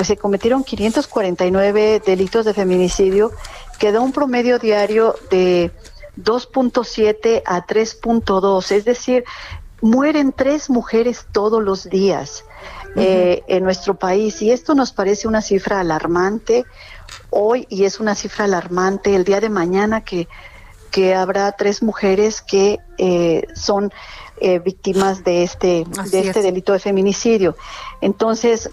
pues 0.00 0.08
se 0.08 0.16
cometieron 0.16 0.64
549 0.64 2.00
delitos 2.06 2.46
de 2.46 2.54
feminicidio, 2.54 3.32
que 3.78 3.92
da 3.92 4.00
un 4.00 4.12
promedio 4.12 4.58
diario 4.58 5.14
de 5.30 5.72
2.7 6.16 7.42
a 7.44 7.66
3.2, 7.66 8.72
es 8.72 8.86
decir, 8.86 9.24
mueren 9.82 10.32
tres 10.32 10.70
mujeres 10.70 11.26
todos 11.32 11.62
los 11.62 11.90
días 11.90 12.46
eh, 12.96 13.42
en 13.46 13.62
nuestro 13.62 13.98
país. 13.98 14.40
Y 14.40 14.50
esto 14.52 14.74
nos 14.74 14.90
parece 14.90 15.28
una 15.28 15.42
cifra 15.42 15.80
alarmante. 15.80 16.64
Hoy 17.28 17.66
y 17.68 17.84
es 17.84 18.00
una 18.00 18.14
cifra 18.14 18.46
alarmante 18.46 19.14
el 19.14 19.24
día 19.24 19.38
de 19.40 19.50
mañana 19.50 20.02
que, 20.02 20.28
que 20.90 21.14
habrá 21.14 21.52
tres 21.52 21.82
mujeres 21.82 22.40
que 22.40 22.78
eh, 22.96 23.46
son 23.54 23.92
eh, 24.38 24.60
víctimas 24.60 25.24
de 25.24 25.42
este, 25.42 25.84
de 26.10 26.20
este 26.20 26.40
delito 26.40 26.72
de 26.72 26.78
feminicidio. 26.78 27.54
Entonces, 28.00 28.70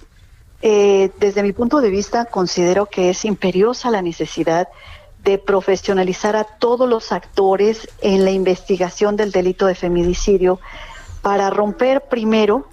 eh, 0.61 1.11
desde 1.19 1.43
mi 1.43 1.53
punto 1.53 1.81
de 1.81 1.89
vista, 1.89 2.25
considero 2.25 2.87
que 2.87 3.09
es 3.09 3.25
imperiosa 3.25 3.91
la 3.91 4.01
necesidad 4.01 4.67
de 5.23 5.37
profesionalizar 5.37 6.35
a 6.35 6.45
todos 6.45 6.87
los 6.87 7.11
actores 7.11 7.89
en 8.01 8.23
la 8.23 8.31
investigación 8.31 9.17
del 9.17 9.31
delito 9.31 9.65
de 9.65 9.75
feminicidio 9.75 10.59
para 11.21 11.49
romper 11.49 12.05
primero, 12.09 12.67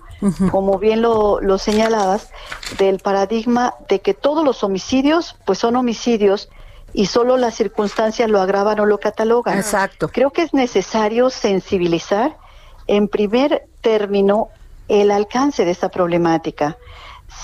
como 0.50 0.78
bien 0.78 1.02
lo, 1.02 1.40
lo 1.40 1.58
señalabas, 1.58 2.30
del 2.78 2.98
paradigma 3.00 3.74
de 3.88 4.00
que 4.00 4.14
todos 4.14 4.44
los 4.44 4.64
homicidios 4.64 5.36
pues 5.44 5.58
son 5.58 5.76
homicidios 5.76 6.48
y 6.94 7.06
solo 7.06 7.36
las 7.36 7.54
circunstancias 7.56 8.30
lo 8.30 8.40
agravan 8.40 8.78
o 8.80 8.86
lo 8.86 8.98
catalogan. 8.98 9.58
Exacto. 9.58 10.08
Creo 10.08 10.30
que 10.30 10.42
es 10.42 10.54
necesario 10.54 11.28
sensibilizar 11.28 12.38
en 12.86 13.08
primer 13.08 13.66
término 13.80 14.48
el 14.88 15.10
alcance 15.10 15.64
de 15.64 15.72
esta 15.72 15.88
problemática. 15.88 16.78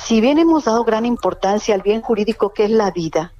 Si 0.04 0.20
bien 0.20 0.38
hemos 0.38 0.64
dado 0.64 0.84
gran 0.84 1.06
importancia 1.06 1.74
al 1.74 1.82
bien 1.82 2.00
jurídico 2.00 2.52
que 2.52 2.64
es 2.64 2.70
la 2.70 2.90
vida, 2.90 3.32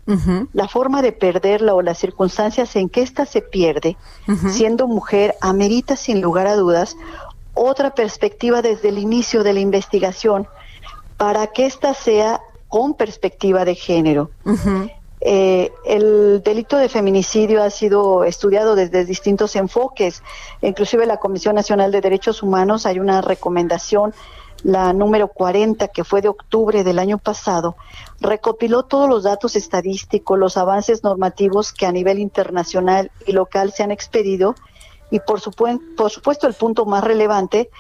la 0.53 0.69
forma 0.69 1.03
de 1.03 1.13
perderla 1.13 1.75
o 1.75 1.83
las 1.83 1.99
circunstancias 1.99 2.77
en 2.77 2.89
que 2.89 3.03
ésta 3.03 3.27
se 3.27 3.43
pierde, 3.43 3.97
siendo 4.51 4.87
mujer, 4.87 5.37
amerita 5.41 5.97
sin 5.97 6.21
lugar 6.21 6.47
a 6.47 6.57
dudas 6.57 6.97
otra 7.55 7.95
perspectiva 7.95 8.63
desde 8.63 8.89
el 8.89 8.99
inicio 8.99 9.43
de 9.43 9.53
la 9.53 9.61
investigación 9.61 10.47
para 11.17 11.49
que 11.49 11.67
ésta 11.67 11.93
sea 11.95 12.41
con 12.69 12.95
perspectiva 12.95 13.65
de 13.65 13.75
género. 13.75 14.31
Eh, 15.23 15.71
el 15.85 16.43
delito 16.43 16.79
de 16.79 16.89
feminicidio 16.89 17.63
ha 17.63 17.69
sido 17.69 18.25
estudiado 18.25 18.75
desde 18.75 19.05
distintos 19.05 19.55
enfoques, 19.55 20.23
inclusive 20.63 21.05
la 21.05 21.19
Comisión 21.19 21.55
Nacional 21.55 21.93
de 21.93 22.01
Derechos 22.01 22.43
Humanos 22.43 22.87
hay 22.87 23.01
una 23.01 23.21
recomendación, 23.21 24.15
la 24.63 24.93
número 24.93 25.29
40, 25.29 25.89
que 25.89 26.05
fue 26.05 26.23
de 26.23 26.29
octubre 26.29 26.85
del 26.85 26.99
año 26.99 27.19
pasado, 27.19 27.77
recopiló 28.21 28.85
todos 28.85 29.09
los 29.09 29.23
datos 29.23 29.57
estadísticos, 29.57 30.39
los 30.39 30.57
avances 30.57 31.03
normativos 31.03 31.73
que 31.73 31.87
a 31.87 31.93
nivel 31.93 32.19
internacional 32.19 33.11
y 33.27 33.33
local 33.33 33.73
se 33.73 33.83
han 33.83 33.91
expedido 33.91 34.55
y 35.11 35.21
por, 35.21 35.41
por 35.97 36.11
supuesto 36.11 36.47
el 36.47 36.55
punto 36.55 36.87
más 36.87 37.03
relevante 37.03 37.71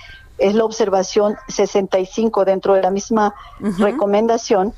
es 0.40 0.54
la 0.54 0.64
observación 0.64 1.36
65 1.48 2.44
dentro 2.44 2.74
de 2.74 2.82
la 2.82 2.90
misma 2.90 3.34
recomendación, 3.78 4.72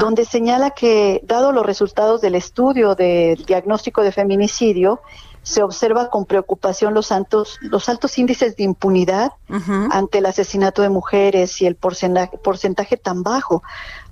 donde 0.00 0.24
señala 0.24 0.70
que, 0.70 1.20
dado 1.24 1.52
los 1.52 1.66
resultados 1.66 2.20
del 2.20 2.36
estudio 2.36 2.94
de 2.94 3.36
diagnóstico 3.44 4.02
de 4.02 4.12
feminicidio, 4.12 5.00
se 5.42 5.62
observa 5.62 6.10
con 6.10 6.26
preocupación 6.26 6.94
los 6.94 7.12
altos, 7.12 7.58
los 7.62 7.88
altos 7.88 8.18
índices 8.18 8.56
de 8.56 8.64
impunidad 8.64 9.32
ante 9.90 10.18
el 10.18 10.26
asesinato 10.26 10.82
de 10.82 10.90
mujeres 10.90 11.60
y 11.62 11.66
el 11.66 11.76
porcentaje, 11.76 12.36
porcentaje 12.38 12.96
tan 12.96 13.22
bajo 13.22 13.62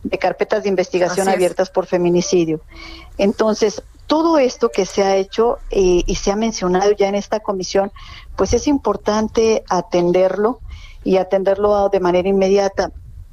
de 0.03 0.19
carpetas 0.19 0.63
de 0.63 0.71
investigación 0.71 1.29
abiertas 1.29 1.71
por 1.71 1.87
feminicidio. 1.87 2.61
Entonces, 3.19 3.83
todo 4.07 4.39
esto 4.39 4.71
que 4.71 4.87
se 4.87 5.05
ha 5.05 5.17
hecho 5.17 5.59
eh, 5.71 6.03
y 6.07 6.15
se 6.15 6.33
ha 6.33 6.37
mencionado 6.37 6.93
ya 6.93 7.09
en 7.09 7.15
esta 7.15 7.41
comisión, 7.41 7.93
pues 8.37 8.55
es 8.55 8.67
importante 8.67 9.65
atenderlo 9.69 10.61
y 11.05 11.19
atenderlo 11.19 11.89
de 11.91 12.01
manera 12.01 12.29
inmediata. 12.29 12.91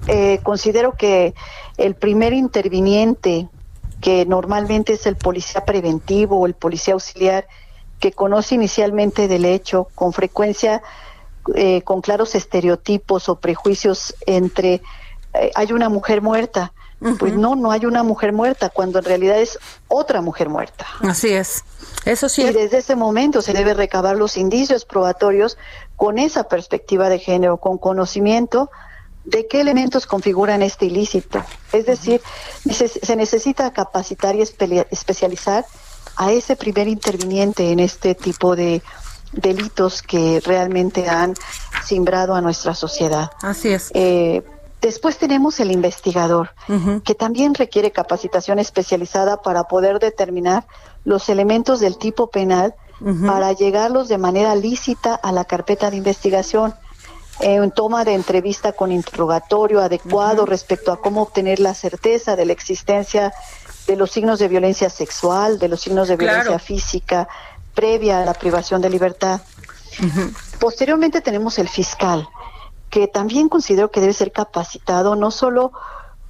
Eh, 0.07 0.39
considero 0.43 0.93
que 0.93 1.33
el 1.77 1.95
primer 1.95 2.33
interviniente, 2.33 3.47
que 4.01 4.25
normalmente 4.25 4.93
es 4.93 5.05
el 5.05 5.15
policía 5.15 5.63
preventivo 5.63 6.41
o 6.41 6.45
el 6.45 6.55
policía 6.55 6.93
auxiliar, 6.93 7.47
que 8.05 8.12
conoce 8.12 8.53
inicialmente 8.53 9.27
del 9.27 9.45
hecho, 9.45 9.88
con 9.95 10.13
frecuencia 10.13 10.83
eh, 11.55 11.81
con 11.81 12.01
claros 12.01 12.35
estereotipos 12.35 13.29
o 13.29 13.39
prejuicios 13.39 14.13
entre 14.27 14.83
hay 15.55 15.74
una 15.74 15.89
mujer 15.89 16.21
muerta, 16.21 16.71
pues 17.19 17.33
no, 17.33 17.55
no 17.55 17.71
hay 17.71 17.88
una 17.88 18.03
mujer 18.03 18.31
muerta, 18.31 18.69
cuando 18.69 19.00
en 19.00 19.05
realidad 19.05 19.39
es 19.39 19.57
otra 19.88 20.21
mujer 20.21 20.50
muerta. 20.50 20.85
Así 21.01 21.29
es. 21.29 21.63
Eso 22.05 22.29
sí. 22.29 22.43
Y 22.43 22.53
desde 22.53 22.77
ese 22.77 22.95
momento 22.95 23.41
se 23.41 23.53
debe 23.53 23.74
recabar 23.74 24.15
los 24.15 24.38
indicios 24.38 24.85
probatorios 24.85 25.57
con 25.95 26.19
esa 26.19 26.47
perspectiva 26.47 27.09
de 27.09 27.17
género, 27.17 27.57
con 27.57 27.79
conocimiento 27.79 28.69
de 29.24 29.47
qué 29.47 29.62
elementos 29.62 30.05
configuran 30.05 30.62
este 30.62 30.85
ilícito. 30.85 31.43
Es 31.74 31.88
decir, 31.88 32.21
se 32.69 33.15
necesita 33.15 33.74
capacitar 33.74 34.35
y 34.35 34.43
especializar 34.43 35.65
a 36.15 36.31
ese 36.31 36.55
primer 36.55 36.88
interviniente 36.88 37.72
en 37.72 37.79
este 37.79 38.15
tipo 38.15 38.55
de 38.55 38.81
delitos 39.31 40.01
que 40.01 40.41
realmente 40.45 41.10
han 41.10 41.34
simbrado 41.84 42.36
a 42.36 42.41
nuestra 42.41 42.74
sociedad. 42.74 43.31
Así 43.41 43.69
es. 43.69 43.91
Eh, 43.93 44.43
Después 44.86 45.17
tenemos 45.17 45.60
el 45.60 45.72
investigador, 45.72 46.51
que 47.03 47.15
también 47.15 47.55
requiere 47.55 47.89
capacitación 47.89 48.60
especializada 48.60 49.41
para 49.41 49.63
poder 49.63 49.98
determinar 49.98 50.67
los 51.03 51.27
elementos 51.27 51.79
del 51.79 51.98
tipo 51.98 52.27
penal 52.27 52.75
para 53.25 53.51
llegarlos 53.53 54.10
de 54.10 54.19
manera 54.19 54.53
lícita 54.53 55.15
a 55.15 55.31
la 55.31 55.45
carpeta 55.45 55.89
de 55.89 55.98
investigación. 55.98 56.75
En 57.39 57.72
toma 57.72 58.05
de 58.05 58.13
entrevista 58.13 58.74
con 58.74 58.91
interrogatorio 58.91 59.81
adecuado 59.81 60.45
respecto 60.45 60.91
a 60.91 61.01
cómo 61.01 61.24
obtener 61.24 61.60
la 61.60 61.74
certeza 61.74 62.36
de 62.36 62.45
la 62.45 62.53
existencia 62.53 63.34
de 63.87 63.95
los 63.95 64.11
signos 64.11 64.39
de 64.39 64.47
violencia 64.47 64.89
sexual, 64.89 65.59
de 65.59 65.67
los 65.67 65.81
signos 65.81 66.07
de 66.07 66.17
violencia 66.17 66.59
física 66.59 67.27
previa 67.73 68.21
a 68.21 68.25
la 68.25 68.33
privación 68.33 68.81
de 68.81 68.89
libertad. 68.89 69.41
Posteriormente 70.59 71.21
tenemos 71.21 71.59
el 71.59 71.69
fiscal, 71.69 72.27
que 72.89 73.07
también 73.07 73.49
considero 73.49 73.91
que 73.91 74.01
debe 74.01 74.13
ser 74.13 74.31
capacitado 74.31 75.15
no 75.15 75.29
solo 75.31 75.71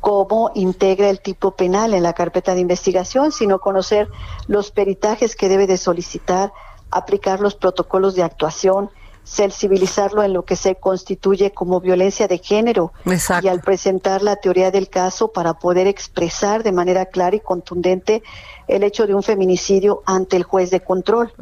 cómo 0.01 0.51
integra 0.53 1.09
el 1.09 1.19
tipo 1.19 1.51
penal 1.51 1.93
en 1.93 2.03
la 2.03 2.13
carpeta 2.13 2.53
de 2.53 2.61
investigación, 2.61 3.31
sino 3.31 3.59
conocer 3.59 4.07
los 4.47 4.71
peritajes 4.71 5.35
que 5.35 5.49
debe 5.49 5.67
de 5.67 5.77
solicitar, 5.77 6.53
aplicar 6.91 7.39
los 7.39 7.55
protocolos 7.55 8.13
de 8.15 8.23
actuación, 8.23 8.91
sensibilizarlo 9.25 10.23
en 10.23 10.33
lo 10.33 10.45
que 10.45 10.55
se 10.55 10.75
constituye 10.75 11.51
como 11.51 11.81
violencia 11.81 12.27
de 12.27 12.37
género 12.37 12.93
y 13.41 13.47
al 13.47 13.59
presentar 13.59 14.21
la 14.21 14.35
teoría 14.35 14.69
del 14.69 14.87
caso 14.87 15.29
para 15.29 15.55
poder 15.55 15.87
expresar 15.87 16.63
de 16.63 16.71
manera 16.71 17.07
clara 17.07 17.35
y 17.35 17.39
contundente 17.39 18.21
el 18.67 18.83
hecho 18.83 19.07
de 19.07 19.15
un 19.15 19.23
feminicidio 19.23 20.03
ante 20.05 20.37
el 20.37 20.43
juez 20.43 20.69
de 20.69 20.79
control. 20.79 21.33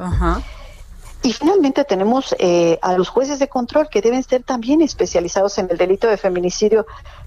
Y 1.24 1.32
finalmente 1.34 1.84
tenemos 1.86 2.36
eh, 2.40 2.80
a 2.82 2.98
los 2.98 3.10
jueces 3.10 3.40
de 3.40 3.48
control 3.48 3.88
que 3.90 4.02
deben 4.02 4.24
ser 4.24 4.44
también 4.44 4.82
especializados 4.82 5.58
en 5.58 5.70
el 5.70 5.78
delito 5.78 6.08
de 6.08 6.18
feminicidio 6.18 6.86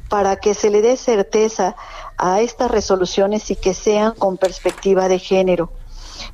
para 0.08 0.36
que 0.36 0.54
se 0.54 0.70
le 0.70 0.82
dé 0.82 0.96
certeza 0.96 1.76
a 2.16 2.40
estas 2.40 2.70
resoluciones 2.70 3.50
y 3.50 3.56
que 3.56 3.74
sean 3.74 4.14
con 4.14 4.36
perspectiva 4.38 5.08
de 5.08 5.18
género. 5.18 5.70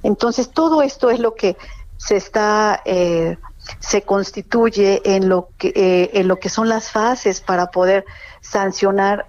Entonces, 0.03 0.51
todo 0.51 0.83
esto 0.83 1.11
es 1.11 1.19
lo 1.19 1.35
que 1.35 1.57
se 1.97 2.17
está, 2.17 2.83
eh, 2.85 3.37
se 3.81 4.03
constituye 4.03 5.03
en 5.05 5.29
lo 5.29 5.49
que, 5.59 5.73
eh, 5.75 6.11
en 6.15 6.29
lo 6.29 6.39
que 6.39 6.49
son 6.49 6.69
las 6.69 6.91
fases 6.91 7.41
para 7.41 7.71
poder 7.71 8.05
sancionar 8.41 9.27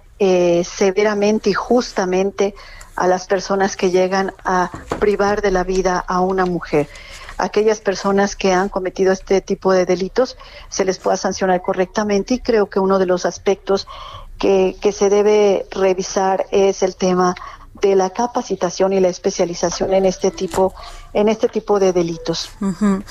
severamente 0.64 1.50
y 1.50 1.52
justamente 1.52 2.54
a 2.96 3.06
las 3.06 3.26
personas 3.26 3.76
que 3.76 3.90
llegan 3.90 4.32
a 4.44 4.70
privar 4.98 5.42
de 5.42 5.50
la 5.50 5.64
vida 5.64 5.98
a 6.06 6.20
una 6.20 6.46
mujer. 6.46 6.88
Aquellas 7.36 7.80
personas 7.80 8.36
que 8.36 8.52
han 8.52 8.68
cometido 8.68 9.12
este 9.12 9.40
tipo 9.40 9.72
de 9.72 9.86
delitos 9.86 10.36
se 10.68 10.84
les 10.84 10.98
pueda 10.98 11.16
sancionar 11.16 11.62
correctamente 11.62 12.34
y 12.34 12.38
creo 12.38 12.66
que 12.66 12.78
uno 12.78 12.98
de 12.98 13.06
los 13.06 13.26
aspectos 13.26 13.88
que, 14.38 14.76
que 14.80 14.92
se 14.92 15.10
debe 15.10 15.66
revisar 15.70 16.46
es 16.52 16.82
el 16.82 16.94
tema 16.94 17.34
de 17.80 17.96
la 17.96 18.10
capacitación 18.10 18.92
y 18.92 19.00
la 19.00 19.08
especialización 19.08 19.94
en 19.94 20.06
este 20.06 20.30
tipo 20.30 20.74
en 21.14 21.28
este 21.28 21.48
tipo 21.48 21.78
de 21.78 21.92
delitos. 21.92 22.50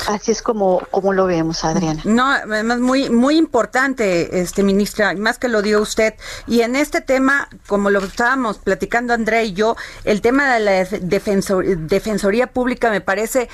Así 0.07 0.31
es 0.31 0.41
como, 0.41 0.81
como 0.91 1.13
lo 1.13 1.25
vemos, 1.25 1.63
Adriana. 1.63 2.01
No, 2.03 2.29
además 2.29 2.79
muy, 2.79 3.09
muy 3.09 3.37
importante, 3.37 4.41
este 4.41 4.61
ministra, 4.61 5.15
más 5.15 5.39
que 5.39 5.47
lo 5.47 5.61
dio 5.61 5.81
usted. 5.81 6.13
Y 6.45 6.61
en 6.61 6.75
este 6.75 6.99
tema, 6.99 7.47
como 7.65 7.89
lo 7.89 7.99
estábamos 7.99 8.57
platicando 8.57 9.13
Andrea 9.13 9.43
y 9.43 9.53
yo, 9.53 9.77
el 10.03 10.21
tema 10.21 10.53
de 10.53 10.59
la 10.59 10.85
defensoría 10.85 12.47
pública 12.47 12.91
me 12.91 12.99
parece, 12.99 13.49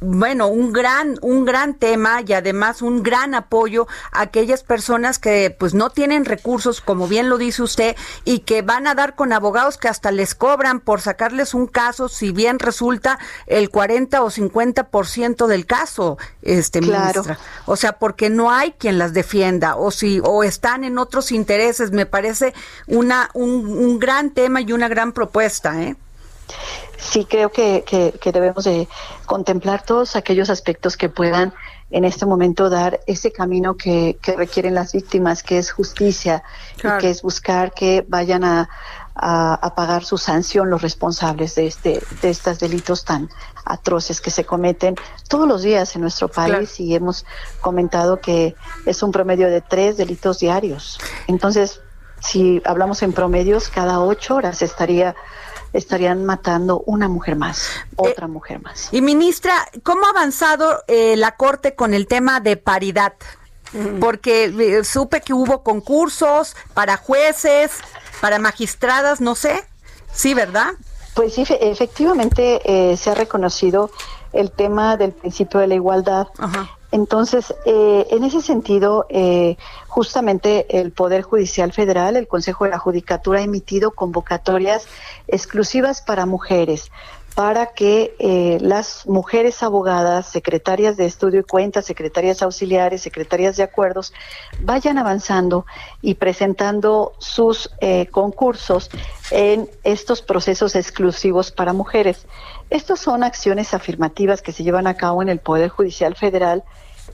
bueno, 0.00 0.46
un 0.46 0.72
gran, 0.72 1.18
un 1.20 1.44
gran 1.44 1.74
tema 1.74 2.22
y 2.24 2.32
además 2.32 2.82
un 2.82 3.02
gran 3.02 3.34
apoyo 3.34 3.88
a 4.12 4.22
aquellas 4.22 4.62
personas 4.62 5.18
que 5.18 5.54
pues 5.58 5.74
no 5.74 5.90
tienen 5.90 6.24
recursos, 6.24 6.80
como 6.80 7.08
bien 7.08 7.28
lo 7.28 7.38
dice 7.38 7.62
usted, 7.62 7.96
y 8.24 8.40
que 8.40 8.62
van 8.62 8.86
a 8.86 8.94
dar 8.94 9.16
con 9.16 9.32
abogados 9.32 9.78
que 9.78 9.88
hasta 9.88 10.12
les 10.12 10.36
cobran 10.36 10.78
por 10.78 11.00
sacarles 11.00 11.54
un 11.54 11.66
caso, 11.66 12.08
si 12.08 12.30
bien 12.30 12.60
resulta 12.60 13.18
el 13.46 13.68
40 13.80 14.22
o 14.22 14.30
50% 14.30 15.46
del 15.46 15.64
caso, 15.64 16.18
este 16.42 16.82
ministra. 16.82 17.38
O 17.64 17.76
sea, 17.76 17.94
porque 17.94 18.28
no 18.28 18.50
hay 18.50 18.72
quien 18.72 18.98
las 18.98 19.14
defienda 19.14 19.76
o 19.76 19.90
si 19.90 20.20
o 20.22 20.44
están 20.44 20.84
en 20.84 20.98
otros 20.98 21.32
intereses, 21.32 21.90
me 21.90 22.04
parece 22.04 22.52
una 22.86 23.30
un, 23.32 23.98
gran 23.98 24.32
tema 24.32 24.60
y 24.60 24.74
una 24.74 24.88
gran 24.88 25.12
propuesta, 25.12 25.82
¿eh? 25.82 25.96
Sí, 26.98 27.24
creo 27.24 27.50
que, 27.50 27.82
que, 27.86 28.32
debemos 28.32 28.64
de 28.64 28.86
contemplar 29.24 29.82
todos 29.82 30.14
aquellos 30.14 30.50
aspectos 30.50 30.98
que 30.98 31.08
puedan 31.08 31.54
en 31.90 32.04
este 32.04 32.26
momento 32.26 32.68
dar 32.68 33.00
ese 33.06 33.32
camino 33.32 33.78
que, 33.78 34.18
requieren 34.36 34.74
las 34.74 34.92
víctimas, 34.92 35.42
que 35.42 35.56
es 35.56 35.72
justicia 35.72 36.42
y 36.76 37.00
que 37.00 37.08
es 37.08 37.22
buscar 37.22 37.72
que 37.72 38.04
vayan 38.06 38.44
a, 38.44 38.68
a, 39.22 39.74
pagar 39.76 40.04
su 40.04 40.16
sanción 40.18 40.70
los 40.70 40.80
responsables 40.80 41.54
de 41.54 41.66
este 41.66 42.02
de 42.22 42.30
estos 42.30 42.58
delitos 42.58 43.04
tan 43.04 43.28
atroces 43.64 44.20
que 44.20 44.30
se 44.30 44.44
cometen 44.44 44.96
todos 45.28 45.46
los 45.46 45.62
días 45.62 45.94
en 45.94 46.02
nuestro 46.02 46.28
país 46.28 46.80
y 46.80 46.94
hemos 46.94 47.26
comentado 47.60 48.20
que 48.20 48.54
es 48.86 49.02
un 49.02 49.12
promedio 49.12 49.48
de 49.48 49.60
tres 49.60 49.96
delitos 49.98 50.38
diarios. 50.38 50.98
Entonces, 51.26 51.80
si 52.20 52.62
hablamos 52.64 53.02
en 53.02 53.12
promedios, 53.12 53.68
cada 53.68 54.00
ocho 54.00 54.36
horas 54.36 54.62
estaría 54.62 55.14
estarían 55.72 56.24
matando 56.24 56.82
una 56.86 57.08
mujer 57.08 57.36
más, 57.36 57.68
otra 57.96 58.26
eh, 58.26 58.28
mujer 58.28 58.60
más. 58.60 58.88
Y 58.90 59.02
ministra, 59.02 59.54
¿cómo 59.82 60.06
ha 60.06 60.10
avanzado 60.10 60.82
eh, 60.88 61.16
la 61.16 61.36
Corte 61.36 61.74
con 61.74 61.94
el 61.94 62.06
tema 62.06 62.40
de 62.40 62.56
paridad? 62.56 63.14
Porque 64.00 64.46
eh, 64.46 64.82
supe 64.82 65.20
que 65.20 65.32
hubo 65.32 65.62
concursos 65.62 66.56
para 66.74 66.96
jueces, 66.96 67.70
para 68.20 68.38
magistradas, 68.38 69.20
no 69.20 69.34
sé. 69.34 69.64
Sí, 70.12 70.34
¿verdad? 70.34 70.72
Pues 71.14 71.34
sí, 71.34 71.44
efectivamente 71.48 72.60
eh, 72.64 72.96
se 72.96 73.10
ha 73.10 73.14
reconocido 73.14 73.90
el 74.32 74.50
tema 74.50 74.96
del 74.96 75.12
principio 75.12 75.60
de 75.60 75.66
la 75.66 75.74
igualdad. 75.74 76.28
Entonces, 76.92 77.54
eh, 77.66 78.06
en 78.10 78.24
ese 78.24 78.40
sentido, 78.40 79.06
eh, 79.08 79.56
justamente 79.86 80.66
el 80.80 80.90
Poder 80.92 81.22
Judicial 81.22 81.72
Federal, 81.72 82.16
el 82.16 82.26
Consejo 82.26 82.64
de 82.64 82.70
la 82.70 82.78
Judicatura, 82.78 83.40
ha 83.40 83.42
emitido 83.42 83.92
convocatorias 83.92 84.86
exclusivas 85.28 86.02
para 86.02 86.26
mujeres 86.26 86.90
para 87.34 87.66
que 87.66 88.14
eh, 88.18 88.58
las 88.60 89.06
mujeres 89.06 89.62
abogadas, 89.62 90.26
secretarias 90.26 90.96
de 90.96 91.06
estudio 91.06 91.40
y 91.40 91.44
cuentas, 91.44 91.86
secretarias 91.86 92.42
auxiliares, 92.42 93.02
secretarias 93.02 93.56
de 93.56 93.62
acuerdos, 93.62 94.12
vayan 94.60 94.98
avanzando 94.98 95.64
y 96.02 96.14
presentando 96.14 97.12
sus 97.18 97.70
eh, 97.80 98.06
concursos 98.06 98.90
en 99.30 99.70
estos 99.84 100.22
procesos 100.22 100.74
exclusivos 100.74 101.52
para 101.52 101.72
mujeres. 101.72 102.26
Estas 102.68 103.00
son 103.00 103.24
acciones 103.24 103.74
afirmativas 103.74 104.42
que 104.42 104.52
se 104.52 104.64
llevan 104.64 104.86
a 104.86 104.96
cabo 104.96 105.22
en 105.22 105.28
el 105.28 105.38
Poder 105.38 105.70
Judicial 105.70 106.16
Federal 106.16 106.64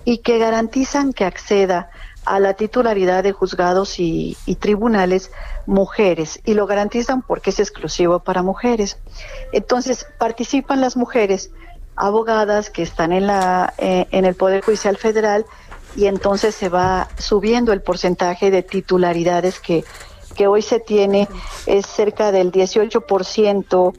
y 0.04 0.18
que 0.18 0.38
garantizan 0.38 1.12
que 1.12 1.24
acceda 1.24 1.90
a 2.26 2.40
la 2.40 2.54
titularidad 2.54 3.22
de 3.22 3.32
juzgados 3.32 3.98
y, 3.98 4.36
tribunales 4.58 5.30
mujeres 5.64 6.40
y 6.44 6.54
lo 6.54 6.66
garantizan 6.66 7.22
porque 7.22 7.50
es 7.50 7.60
exclusivo 7.60 8.18
para 8.18 8.42
mujeres. 8.42 8.98
Entonces 9.52 10.06
participan 10.18 10.80
las 10.80 10.96
mujeres 10.96 11.50
abogadas 11.94 12.68
que 12.68 12.82
están 12.82 13.12
en 13.12 13.26
la 13.26 13.72
eh, 13.78 14.06
en 14.10 14.24
el 14.24 14.34
Poder 14.34 14.62
Judicial 14.62 14.96
Federal 14.96 15.46
y 15.94 16.06
entonces 16.06 16.54
se 16.54 16.68
va 16.68 17.08
subiendo 17.16 17.72
el 17.72 17.80
porcentaje 17.80 18.50
de 18.50 18.62
titularidades 18.62 19.60
que 19.60 19.84
que 20.36 20.46
hoy 20.46 20.62
se 20.62 20.80
tiene 20.80 21.28
es 21.64 21.86
cerca 21.86 22.30
del 22.30 22.52
18% 22.52 23.94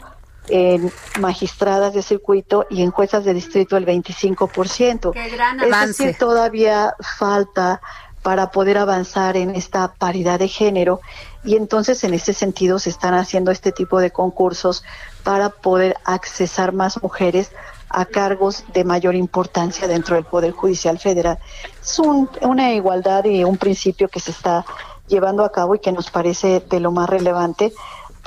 en 0.50 0.92
magistradas 1.20 1.94
de 1.94 2.02
circuito 2.02 2.66
y 2.70 2.82
en 2.82 2.92
juezas 2.92 3.26
de 3.26 3.34
distrito 3.34 3.76
el 3.76 3.86
25%. 3.86 5.12
Qué 5.12 5.30
gran 5.30 5.60
avance. 5.60 5.90
Es 5.90 5.98
decir, 5.98 6.18
todavía 6.18 6.96
falta 7.18 7.82
para 8.28 8.52
poder 8.52 8.78
avanzar 8.78 9.38
en 9.38 9.56
esta 9.56 9.94
paridad 9.94 10.38
de 10.38 10.50
género 10.50 11.00
y 11.46 11.56
entonces 11.56 12.04
en 12.04 12.14
ese 12.14 12.34
sentido 12.34 12.78
se 12.78 12.90
están 12.90 13.14
haciendo 13.14 13.52
este 13.52 13.72
tipo 13.72 14.02
de 14.02 14.12
concursos 14.12 14.84
para 15.24 15.48
poder 15.48 15.96
accesar 16.04 16.74
más 16.74 17.02
mujeres 17.02 17.54
a 17.88 18.04
cargos 18.04 18.66
de 18.74 18.84
mayor 18.84 19.16
importancia 19.16 19.88
dentro 19.88 20.16
del 20.16 20.26
Poder 20.26 20.52
Judicial 20.52 21.00
Federal. 21.00 21.40
Es 21.82 22.00
una 22.42 22.74
igualdad 22.74 23.24
y 23.24 23.46
un 23.46 23.56
principio 23.56 24.10
que 24.10 24.20
se 24.20 24.32
está 24.32 24.66
llevando 25.08 25.46
a 25.46 25.52
cabo 25.54 25.76
y 25.76 25.80
que 25.80 25.94
nos 25.94 26.12
parece 26.12 26.60
de 26.60 26.82
lo 26.82 26.92
más 26.92 27.10
relevante 27.10 27.72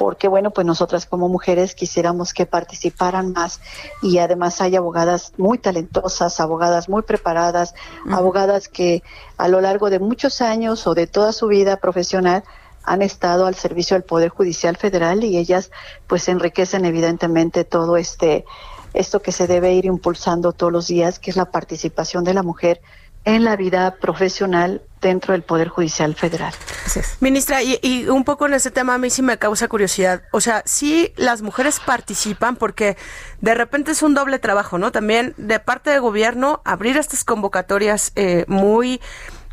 porque 0.00 0.28
bueno, 0.28 0.50
pues 0.50 0.66
nosotras 0.66 1.04
como 1.04 1.28
mujeres 1.28 1.74
quisiéramos 1.74 2.32
que 2.32 2.46
participaran 2.46 3.34
más 3.34 3.60
y 4.00 4.16
además 4.16 4.62
hay 4.62 4.74
abogadas 4.74 5.34
muy 5.36 5.58
talentosas, 5.58 6.40
abogadas 6.40 6.88
muy 6.88 7.02
preparadas, 7.02 7.74
abogadas 8.10 8.68
que 8.68 9.02
a 9.36 9.46
lo 9.48 9.60
largo 9.60 9.90
de 9.90 9.98
muchos 9.98 10.40
años 10.40 10.86
o 10.86 10.94
de 10.94 11.06
toda 11.06 11.34
su 11.34 11.48
vida 11.48 11.76
profesional 11.76 12.44
han 12.82 13.02
estado 13.02 13.44
al 13.44 13.56
servicio 13.56 13.94
del 13.94 14.04
Poder 14.04 14.30
Judicial 14.30 14.78
Federal 14.78 15.22
y 15.22 15.36
ellas 15.36 15.70
pues 16.06 16.30
enriquecen 16.30 16.86
evidentemente 16.86 17.64
todo 17.64 17.98
este 17.98 18.46
esto 18.94 19.20
que 19.20 19.32
se 19.32 19.46
debe 19.46 19.74
ir 19.74 19.84
impulsando 19.84 20.52
todos 20.52 20.72
los 20.72 20.86
días, 20.86 21.18
que 21.18 21.28
es 21.28 21.36
la 21.36 21.50
participación 21.50 22.24
de 22.24 22.32
la 22.32 22.42
mujer 22.42 22.80
en 23.24 23.44
la 23.44 23.56
vida 23.56 23.96
profesional 24.00 24.82
dentro 25.00 25.32
del 25.32 25.42
Poder 25.42 25.68
Judicial 25.68 26.14
Federal. 26.14 26.52
Ministra, 27.20 27.62
y, 27.62 28.06
un 28.08 28.24
poco 28.24 28.46
en 28.46 28.54
ese 28.54 28.70
tema 28.70 28.94
a 28.94 28.98
mí 28.98 29.10
sí 29.10 29.22
me 29.22 29.38
causa 29.38 29.68
curiosidad. 29.68 30.22
O 30.32 30.40
sea, 30.40 30.62
sí 30.66 31.12
las 31.16 31.42
mujeres 31.42 31.80
participan 31.80 32.56
porque 32.56 32.96
de 33.40 33.54
repente 33.54 33.92
es 33.92 34.02
un 34.02 34.14
doble 34.14 34.38
trabajo, 34.38 34.78
¿no? 34.78 34.92
También 34.92 35.34
de 35.36 35.58
parte 35.58 35.90
del 35.90 36.00
gobierno 36.00 36.60
abrir 36.64 36.96
estas 36.96 37.24
convocatorias 37.24 38.12
eh, 38.16 38.44
muy 38.46 39.00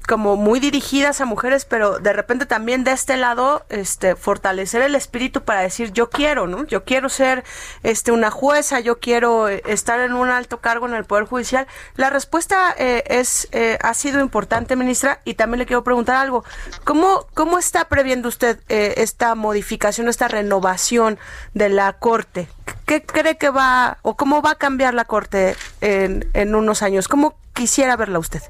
como 0.07 0.37
muy 0.37 0.61
dirigidas 0.61 1.19
a 1.19 1.25
mujeres, 1.25 1.65
pero 1.65 1.99
de 1.99 2.13
repente 2.13 2.45
también 2.45 2.85
de 2.85 2.91
este 2.91 3.17
lado, 3.17 3.65
este, 3.67 4.15
fortalecer 4.15 4.81
el 4.81 4.95
espíritu 4.95 5.43
para 5.43 5.61
decir 5.61 5.91
yo 5.91 6.09
quiero, 6.09 6.47
¿no? 6.47 6.65
Yo 6.65 6.85
quiero 6.85 7.09
ser, 7.09 7.43
este, 7.83 8.13
una 8.13 8.31
jueza, 8.31 8.79
yo 8.79 8.99
quiero 8.99 9.49
eh, 9.49 9.61
estar 9.65 9.99
en 9.99 10.13
un 10.13 10.29
alto 10.29 10.61
cargo 10.61 10.87
en 10.87 10.93
el 10.93 11.03
poder 11.03 11.25
judicial. 11.25 11.67
La 11.95 12.09
respuesta 12.09 12.73
eh, 12.77 13.03
es 13.07 13.49
eh, 13.51 13.77
ha 13.81 13.93
sido 13.93 14.21
importante, 14.21 14.77
ministra, 14.77 15.19
y 15.25 15.33
también 15.33 15.59
le 15.59 15.65
quiero 15.65 15.83
preguntar 15.83 16.15
algo. 16.15 16.45
¿Cómo 16.85 17.27
cómo 17.33 17.59
está 17.59 17.89
previendo 17.89 18.29
usted 18.29 18.59
esta 18.69 19.35
modificación, 19.35 20.07
esta 20.07 20.29
renovación 20.29 21.19
de 21.53 21.67
la 21.67 21.91
corte? 21.93 22.47
¿Qué 22.85 23.03
cree 23.03 23.37
que 23.37 23.49
va 23.49 23.97
o 24.03 24.15
cómo 24.15 24.41
va 24.41 24.51
a 24.51 24.55
cambiar 24.55 24.93
la 24.93 25.03
corte 25.03 25.57
en, 25.81 26.29
en 26.33 26.55
unos 26.55 26.81
años? 26.81 27.09
¿Cómo 27.09 27.35
quisiera 27.53 27.97
verla 27.97 28.19
usted? 28.19 28.41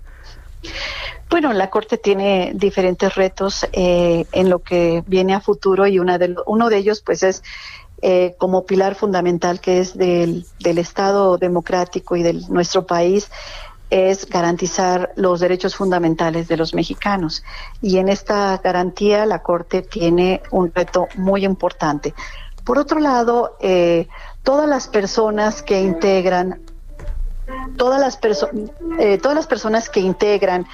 Bueno, 1.29 1.51
la 1.53 1.69
Corte 1.69 1.97
tiene 1.97 2.51
diferentes 2.55 3.15
retos 3.15 3.67
eh, 3.73 4.25
en 4.31 4.49
lo 4.49 4.59
que 4.59 5.03
viene 5.07 5.33
a 5.33 5.41
futuro 5.41 5.85
y 5.85 5.99
una 5.99 6.17
de 6.17 6.35
uno 6.45 6.69
de 6.69 6.77
ellos 6.77 7.01
pues 7.05 7.21
es 7.23 7.43
eh, 8.01 8.35
como 8.37 8.65
pilar 8.65 8.95
fundamental 8.95 9.59
que 9.59 9.79
es 9.79 9.97
del, 9.97 10.45
del 10.59 10.77
Estado 10.77 11.37
democrático 11.37 12.15
y 12.15 12.23
de 12.23 12.33
nuestro 12.49 12.85
país 12.85 13.29
es 13.89 14.27
garantizar 14.27 15.13
los 15.15 15.39
derechos 15.39 15.75
fundamentales 15.75 16.47
de 16.47 16.57
los 16.57 16.73
mexicanos. 16.73 17.43
Y 17.81 17.97
en 17.97 18.09
esta 18.09 18.57
garantía 18.57 19.25
la 19.25 19.41
Corte 19.41 19.81
tiene 19.81 20.41
un 20.51 20.71
reto 20.73 21.07
muy 21.15 21.45
importante. 21.45 22.13
Por 22.63 22.77
otro 22.77 22.99
lado, 22.99 23.55
eh, 23.61 24.07
todas 24.43 24.67
las 24.67 24.87
personas 24.89 25.63
que 25.63 25.81
integran 25.81 26.59
todas 27.77 27.99
las, 27.99 28.19
eh, 28.99 29.17
todas 29.17 29.35
las 29.35 29.47
personas 29.47 29.89
que 29.89 29.99
integran 29.99 30.67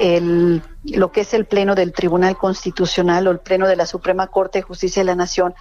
el, 0.00 0.62
lo 0.84 1.12
que 1.12 1.22
es 1.22 1.34
el 1.34 1.46
Pleno 1.46 1.74
del 1.74 1.92
Tribunal 1.92 2.36
Constitucional 2.36 3.26
o 3.26 3.30
el 3.30 3.38
Pleno 3.38 3.66
de 3.66 3.76
la 3.76 3.86
Suprema 3.86 4.28
Corte 4.28 4.58
de 4.58 4.62
Justicia 4.62 5.00
de 5.00 5.06
la 5.06 5.14
Nación, 5.14 5.54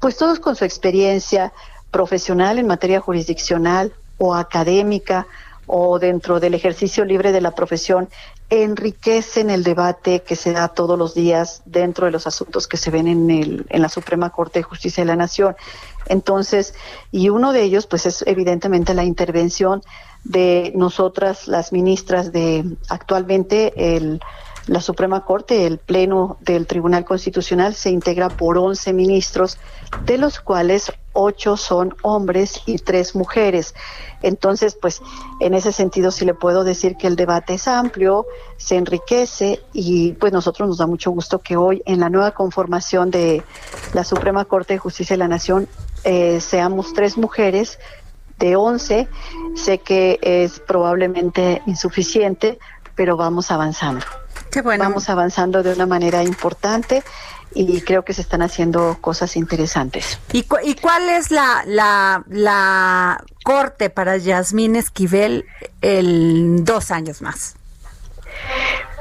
pues 0.00 0.16
todos 0.16 0.40
con 0.40 0.56
su 0.56 0.64
experiencia 0.64 1.52
profesional 1.90 2.58
en 2.58 2.66
materia 2.66 3.00
jurisdiccional 3.00 3.92
o 4.18 4.34
académica 4.34 5.26
o 5.66 5.98
dentro 5.98 6.40
del 6.40 6.54
ejercicio 6.54 7.04
libre 7.04 7.32
de 7.32 7.40
la 7.40 7.52
profesión, 7.52 8.08
enriquecen 8.50 9.48
el 9.48 9.62
debate 9.62 10.22
que 10.22 10.36
se 10.36 10.52
da 10.52 10.68
todos 10.68 10.98
los 10.98 11.14
días 11.14 11.62
dentro 11.64 12.04
de 12.04 12.12
los 12.12 12.26
asuntos 12.26 12.68
que 12.68 12.76
se 12.76 12.90
ven 12.90 13.08
en, 13.08 13.30
el, 13.30 13.66
en 13.70 13.82
la 13.82 13.88
Suprema 13.88 14.30
Corte 14.30 14.58
de 14.58 14.64
Justicia 14.64 15.02
de 15.02 15.06
la 15.06 15.16
Nación. 15.16 15.56
Entonces, 16.06 16.74
y 17.10 17.30
uno 17.30 17.52
de 17.52 17.62
ellos, 17.62 17.86
pues 17.86 18.04
es 18.04 18.22
evidentemente 18.26 18.92
la 18.92 19.04
intervención 19.04 19.82
de 20.24 20.72
nosotras, 20.74 21.46
las 21.48 21.72
ministras 21.72 22.32
de 22.32 22.64
actualmente 22.88 23.96
el, 23.96 24.20
la 24.66 24.80
Suprema 24.80 25.24
Corte, 25.24 25.66
el 25.66 25.78
Pleno 25.78 26.38
del 26.40 26.66
Tribunal 26.66 27.04
Constitucional 27.04 27.74
se 27.74 27.90
integra 27.90 28.30
por 28.30 28.56
11 28.56 28.94
ministros, 28.94 29.58
de 30.06 30.16
los 30.16 30.40
cuales 30.40 30.90
ocho 31.12 31.56
son 31.56 31.94
hombres 32.02 32.62
y 32.66 32.78
tres 32.78 33.14
mujeres. 33.14 33.74
Entonces, 34.22 34.76
pues 34.80 35.02
en 35.40 35.52
ese 35.52 35.70
sentido 35.70 36.10
sí 36.10 36.24
le 36.24 36.34
puedo 36.34 36.64
decir 36.64 36.96
que 36.96 37.06
el 37.06 37.14
debate 37.14 37.54
es 37.54 37.68
amplio, 37.68 38.26
se 38.56 38.76
enriquece 38.76 39.60
y 39.72 40.12
pues 40.12 40.32
nosotros 40.32 40.66
nos 40.66 40.78
da 40.78 40.86
mucho 40.86 41.10
gusto 41.10 41.40
que 41.40 41.56
hoy 41.56 41.82
en 41.84 42.00
la 42.00 42.08
nueva 42.08 42.30
conformación 42.32 43.10
de 43.10 43.42
la 43.92 44.02
Suprema 44.02 44.46
Corte 44.46 44.74
de 44.74 44.78
Justicia 44.78 45.14
de 45.14 45.18
la 45.18 45.28
Nación 45.28 45.68
eh, 46.04 46.40
seamos 46.40 46.94
tres 46.94 47.18
mujeres 47.18 47.78
de 48.38 48.56
11. 48.56 49.08
Sé 49.54 49.78
que 49.78 50.18
es 50.22 50.60
probablemente 50.60 51.62
insuficiente, 51.66 52.58
pero 52.94 53.16
vamos 53.16 53.50
avanzando. 53.50 54.04
Vamos 54.62 55.08
avanzando 55.08 55.62
de 55.62 55.72
una 55.72 55.86
manera 55.86 56.22
importante 56.22 57.02
y 57.54 57.80
creo 57.80 58.04
que 58.04 58.12
se 58.12 58.20
están 58.20 58.42
haciendo 58.42 58.98
cosas 59.00 59.36
interesantes. 59.36 60.18
¿Y, 60.32 60.46
y 60.64 60.74
cuál 60.74 61.08
es 61.08 61.30
la, 61.30 61.64
la, 61.66 62.24
la 62.28 63.24
corte 63.44 63.90
para 63.90 64.16
Yasmín 64.16 64.76
Esquivel 64.76 65.44
el 65.80 66.64
dos 66.64 66.90
años 66.90 67.22
más? 67.22 67.56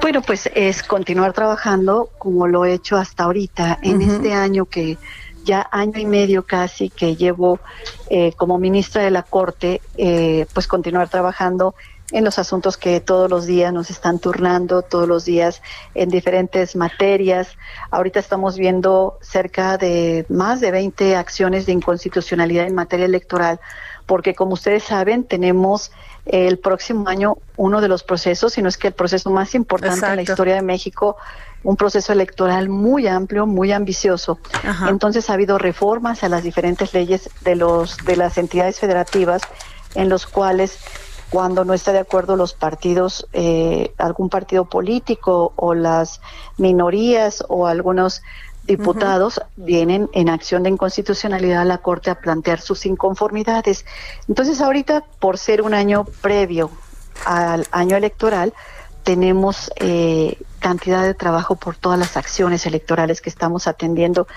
Bueno, 0.02 0.22
pues 0.22 0.50
es 0.54 0.84
continuar 0.84 1.34
trabajando 1.34 2.10
como 2.17 2.48
lo 2.48 2.65
he 2.65 2.74
hecho 2.74 2.98
hasta 2.98 3.24
ahorita, 3.24 3.80
en 3.82 4.02
este 4.02 4.34
año 4.34 4.65
que 4.65 4.98
ya 5.44 5.68
año 5.72 6.00
y 6.00 6.06
medio 6.06 6.44
casi 6.46 6.90
que 6.90 7.16
llevo 7.16 7.60
eh, 8.10 8.34
como 8.34 8.58
ministra 8.58 9.04
de 9.04 9.12
la 9.12 9.24
Corte, 9.24 9.82
eh, 9.98 10.46
pues 10.54 10.68
continuar 10.68 11.10
trabajando 11.10 11.76
en 12.12 12.24
los 12.24 12.38
asuntos 12.38 12.78
que 12.78 13.00
todos 13.00 13.30
los 13.30 13.46
días 13.46 13.74
nos 13.74 13.90
están 13.90 14.20
turnando, 14.20 14.84
todos 14.84 15.08
los 15.08 15.26
días 15.26 15.62
en 15.96 16.10
diferentes 16.10 16.76
materias. 16.76 17.58
Ahorita 17.90 18.20
estamos 18.20 18.58
viendo 18.58 19.18
cerca 19.22 19.78
de 19.78 20.26
más 20.30 20.62
de 20.62 20.72
20 20.72 21.16
acciones 21.16 21.66
de 21.66 21.72
inconstitucionalidad 21.72 22.68
en 22.68 22.76
materia 22.76 23.06
electoral, 23.06 23.60
porque 24.06 24.36
como 24.36 24.54
ustedes 24.54 24.84
saben, 24.84 25.24
tenemos 25.24 25.92
el 26.26 26.60
próximo 26.60 27.08
año 27.10 27.38
uno 27.58 27.82
de 27.82 27.88
los 27.88 28.04
procesos, 28.04 28.54
si 28.54 28.62
no 28.62 28.70
es 28.70 28.78
que 28.78 28.88
el 28.88 28.94
proceso 28.94 29.32
más 29.32 29.56
importante 29.56 30.06
en 30.06 30.16
la 30.18 30.22
historia 30.22 30.56
de 30.56 30.62
México, 30.62 31.18
un 31.63 31.78
proceso 31.78 32.13
electoral 32.13 32.69
muy 32.69 33.08
amplio, 33.08 33.45
muy 33.45 33.71
ambicioso. 33.71 34.39
Entonces 34.88 35.30
ha 35.30 35.34
habido 35.34 35.58
reformas 35.58 36.23
a 36.23 36.30
las 36.30 36.43
diferentes 36.43 36.93
leyes 36.93 37.30
de 37.41 37.56
los 37.56 37.97
de 38.06 38.17
las 38.17 38.38
entidades 38.38 38.80
federativas 38.80 39.41
en 39.95 40.10
los 40.10 40.26
cuales 40.26 40.78
cuando 41.30 41.65
no 41.65 41.73
está 41.73 41.91
de 41.93 41.99
acuerdo 41.99 42.36
los 42.36 42.54
partidos, 42.54 43.28
eh, 43.34 43.91
algún 43.97 44.30
partido 44.30 44.65
político 44.65 45.54
o 45.56 45.73
las 45.73 46.21
minorías 46.58 47.43
o 47.47 47.65
algunos 47.65 48.21
diputados 48.65 49.41
vienen 49.56 50.10
en 50.13 50.30
acción 50.30 50.63
de 50.63 50.69
inconstitucionalidad 50.69 51.62
a 51.62 51.65
la 51.65 51.80
Corte 51.80 52.10
a 52.10 52.19
plantear 52.19 52.62
sus 52.62 52.86
inconformidades. 52.86 53.86
Entonces 54.30 54.62
ahorita, 54.62 55.04
por 55.19 55.38
ser 55.38 55.63
un 55.63 55.73
año 55.73 56.06
previo 56.21 56.69
al 57.26 57.65
año 57.71 57.97
electoral, 57.97 58.54
tenemos 59.04 59.71
eh, 59.78 60.38
cantidad 60.63 61.04
de 61.04 61.13
trabajo 61.13 61.58
por 61.58 61.76
todas 61.76 61.99
las 61.99 62.15
acciones 62.15 62.65
electorales 62.65 63.19
que 63.19 63.30
estamos 63.30 63.67
atendiendo 63.67 64.28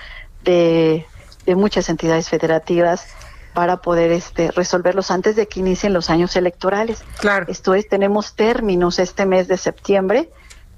de, 0.43 1.05
de 1.45 1.55
muchas 1.55 1.87
entidades 1.87 2.27
federativas 2.29 3.07
para 3.53 3.77
poder 3.77 4.11
este, 4.11 4.51
resolverlos 4.51 5.09
antes 5.09 5.37
de 5.37 5.47
que 5.47 5.61
inicien 5.61 5.93
los 5.93 6.09
años 6.09 6.35
electorales. 6.35 7.03
Claro. 7.19 7.45
Esto 7.47 7.73
es, 7.73 7.87
tenemos 7.87 8.35
términos 8.35 8.99
este 8.99 9.25
mes 9.25 9.47
de 9.47 9.57
septiembre 9.57 10.29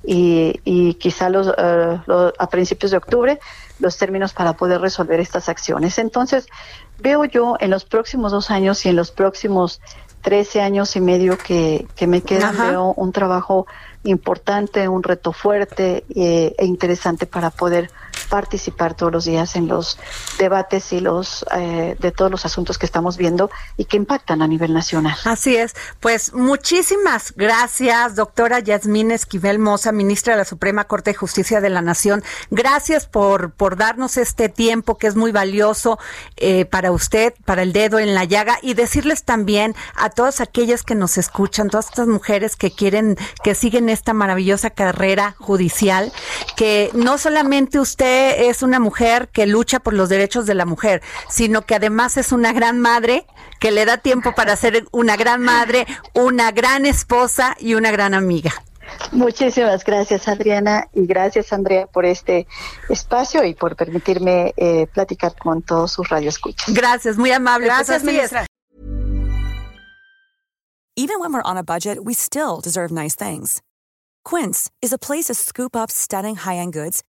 y, 0.05 0.61
y 0.63 0.93
quizá 0.93 1.29
los, 1.29 1.47
eh, 1.47 1.99
a 2.37 2.49
principios 2.49 2.91
de 2.91 2.97
octubre 2.97 3.39
los 3.79 3.97
términos 3.97 4.33
para 4.33 4.53
poder 4.53 4.79
resolver 4.81 5.19
estas 5.19 5.49
acciones. 5.49 5.97
Entonces, 5.97 6.45
veo 6.99 7.25
yo 7.25 7.55
en 7.59 7.71
los 7.71 7.85
próximos 7.85 8.31
dos 8.31 8.51
años 8.51 8.85
y 8.85 8.89
en 8.89 8.95
los 8.95 9.11
próximos 9.11 9.81
13 10.21 10.61
años 10.61 10.95
y 10.95 11.01
medio 11.01 11.37
que, 11.37 11.87
que 11.95 12.05
me 12.05 12.21
quedan, 12.21 12.55
veo 12.57 12.93
un 12.95 13.11
trabajo 13.11 13.65
importante, 14.03 14.87
un 14.87 15.03
reto 15.03 15.31
fuerte 15.31 16.05
eh, 16.15 16.55
e 16.57 16.65
interesante 16.65 17.25
para 17.25 17.49
poder 17.49 17.89
participar 18.29 18.93
todos 18.93 19.11
los 19.11 19.25
días 19.25 19.55
en 19.55 19.67
los 19.67 19.97
debates 20.37 20.93
y 20.93 20.99
los 20.99 21.45
eh, 21.55 21.97
de 21.99 22.11
todos 22.11 22.31
los 22.31 22.45
asuntos 22.45 22.77
que 22.77 22.85
estamos 22.85 23.17
viendo 23.17 23.49
y 23.75 23.85
que 23.85 23.97
impactan 23.97 24.41
a 24.41 24.47
nivel 24.47 24.73
nacional. 24.73 25.17
Así 25.25 25.55
es. 25.55 25.75
Pues 25.99 26.33
muchísimas 26.33 27.33
gracias, 27.35 28.15
doctora 28.15 28.59
Yasmín 28.59 29.11
Esquivel 29.11 29.59
Moza, 29.59 29.91
ministra 29.91 30.33
de 30.33 30.37
la 30.37 30.45
Suprema 30.45 30.85
Corte 30.85 31.11
de 31.11 31.15
Justicia 31.15 31.59
de 31.61 31.69
la 31.69 31.81
Nación. 31.81 32.23
Gracias 32.51 33.07
por, 33.07 33.51
por 33.51 33.75
darnos 33.75 34.17
este 34.17 34.49
tiempo 34.49 34.97
que 34.97 35.07
es 35.07 35.15
muy 35.15 35.31
valioso 35.31 35.97
eh, 36.37 36.65
para 36.65 36.91
usted, 36.91 37.33
para 37.45 37.63
el 37.63 37.73
dedo 37.73 37.99
en 37.99 38.13
la 38.13 38.25
llaga 38.25 38.59
y 38.61 38.75
decirles 38.75 39.23
también 39.23 39.75
a 39.95 40.09
todas 40.09 40.39
aquellas 40.39 40.83
que 40.83 40.95
nos 40.95 41.17
escuchan, 41.17 41.69
todas 41.69 41.87
estas 41.87 42.07
mujeres 42.07 42.55
que 42.55 42.71
quieren, 42.71 43.17
que 43.43 43.55
siguen 43.55 43.89
esta 43.89 44.13
maravillosa 44.13 44.69
carrera 44.69 45.35
judicial, 45.39 46.11
que 46.55 46.91
no 46.93 47.17
solamente 47.17 47.79
usted 47.79 48.18
es 48.49 48.61
una 48.61 48.79
mujer 48.79 49.29
que 49.29 49.47
lucha 49.47 49.79
por 49.79 49.93
los 49.93 50.09
derechos 50.09 50.45
de 50.45 50.55
la 50.55 50.65
mujer, 50.65 51.01
sino 51.29 51.65
que 51.65 51.75
además 51.75 52.17
es 52.17 52.31
una 52.31 52.53
gran 52.53 52.79
madre 52.79 53.25
que 53.59 53.71
le 53.71 53.85
da 53.85 53.97
tiempo 53.97 54.33
para 54.35 54.55
ser 54.55 54.85
una 54.91 55.15
gran 55.15 55.41
madre, 55.41 55.85
una 56.13 56.51
gran 56.51 56.85
esposa 56.85 57.55
y 57.59 57.73
una 57.75 57.91
gran 57.91 58.13
amiga. 58.13 58.51
Muchísimas 59.11 59.83
gracias, 59.83 60.27
Adriana, 60.27 60.87
y 60.93 61.05
gracias, 61.05 61.53
Andrea, 61.53 61.87
por 61.87 62.05
este 62.05 62.47
espacio 62.89 63.43
y 63.43 63.53
por 63.53 63.75
permitirme 63.75 64.53
eh, 64.57 64.87
platicar 64.93 65.35
con 65.37 65.61
todos 65.61 65.91
sus 65.91 66.09
radioescuchas. 66.09 66.73
Gracias, 66.73 67.17
muy 67.17 67.31
amable. 67.31 67.67
Pues 67.67 67.77
gracias, 67.77 68.03
ministra. 68.03 68.45
Even 70.95 71.19
when 71.21 71.31
we're 71.31 71.43
on 71.45 71.57
a 71.57 71.63
budget, 71.63 71.99
we 72.03 72.13
still 72.13 72.59
deserve 72.61 72.91
nice 72.91 73.15
things. 73.15 73.61
Quince 74.25 74.69
is 74.81 74.91
a 74.91 74.97
place 74.97 75.27
to 75.27 75.33
scoop 75.33 75.75
up 75.75 75.89
stunning 75.89 76.35
high-end 76.35 76.73
goods 76.73 77.03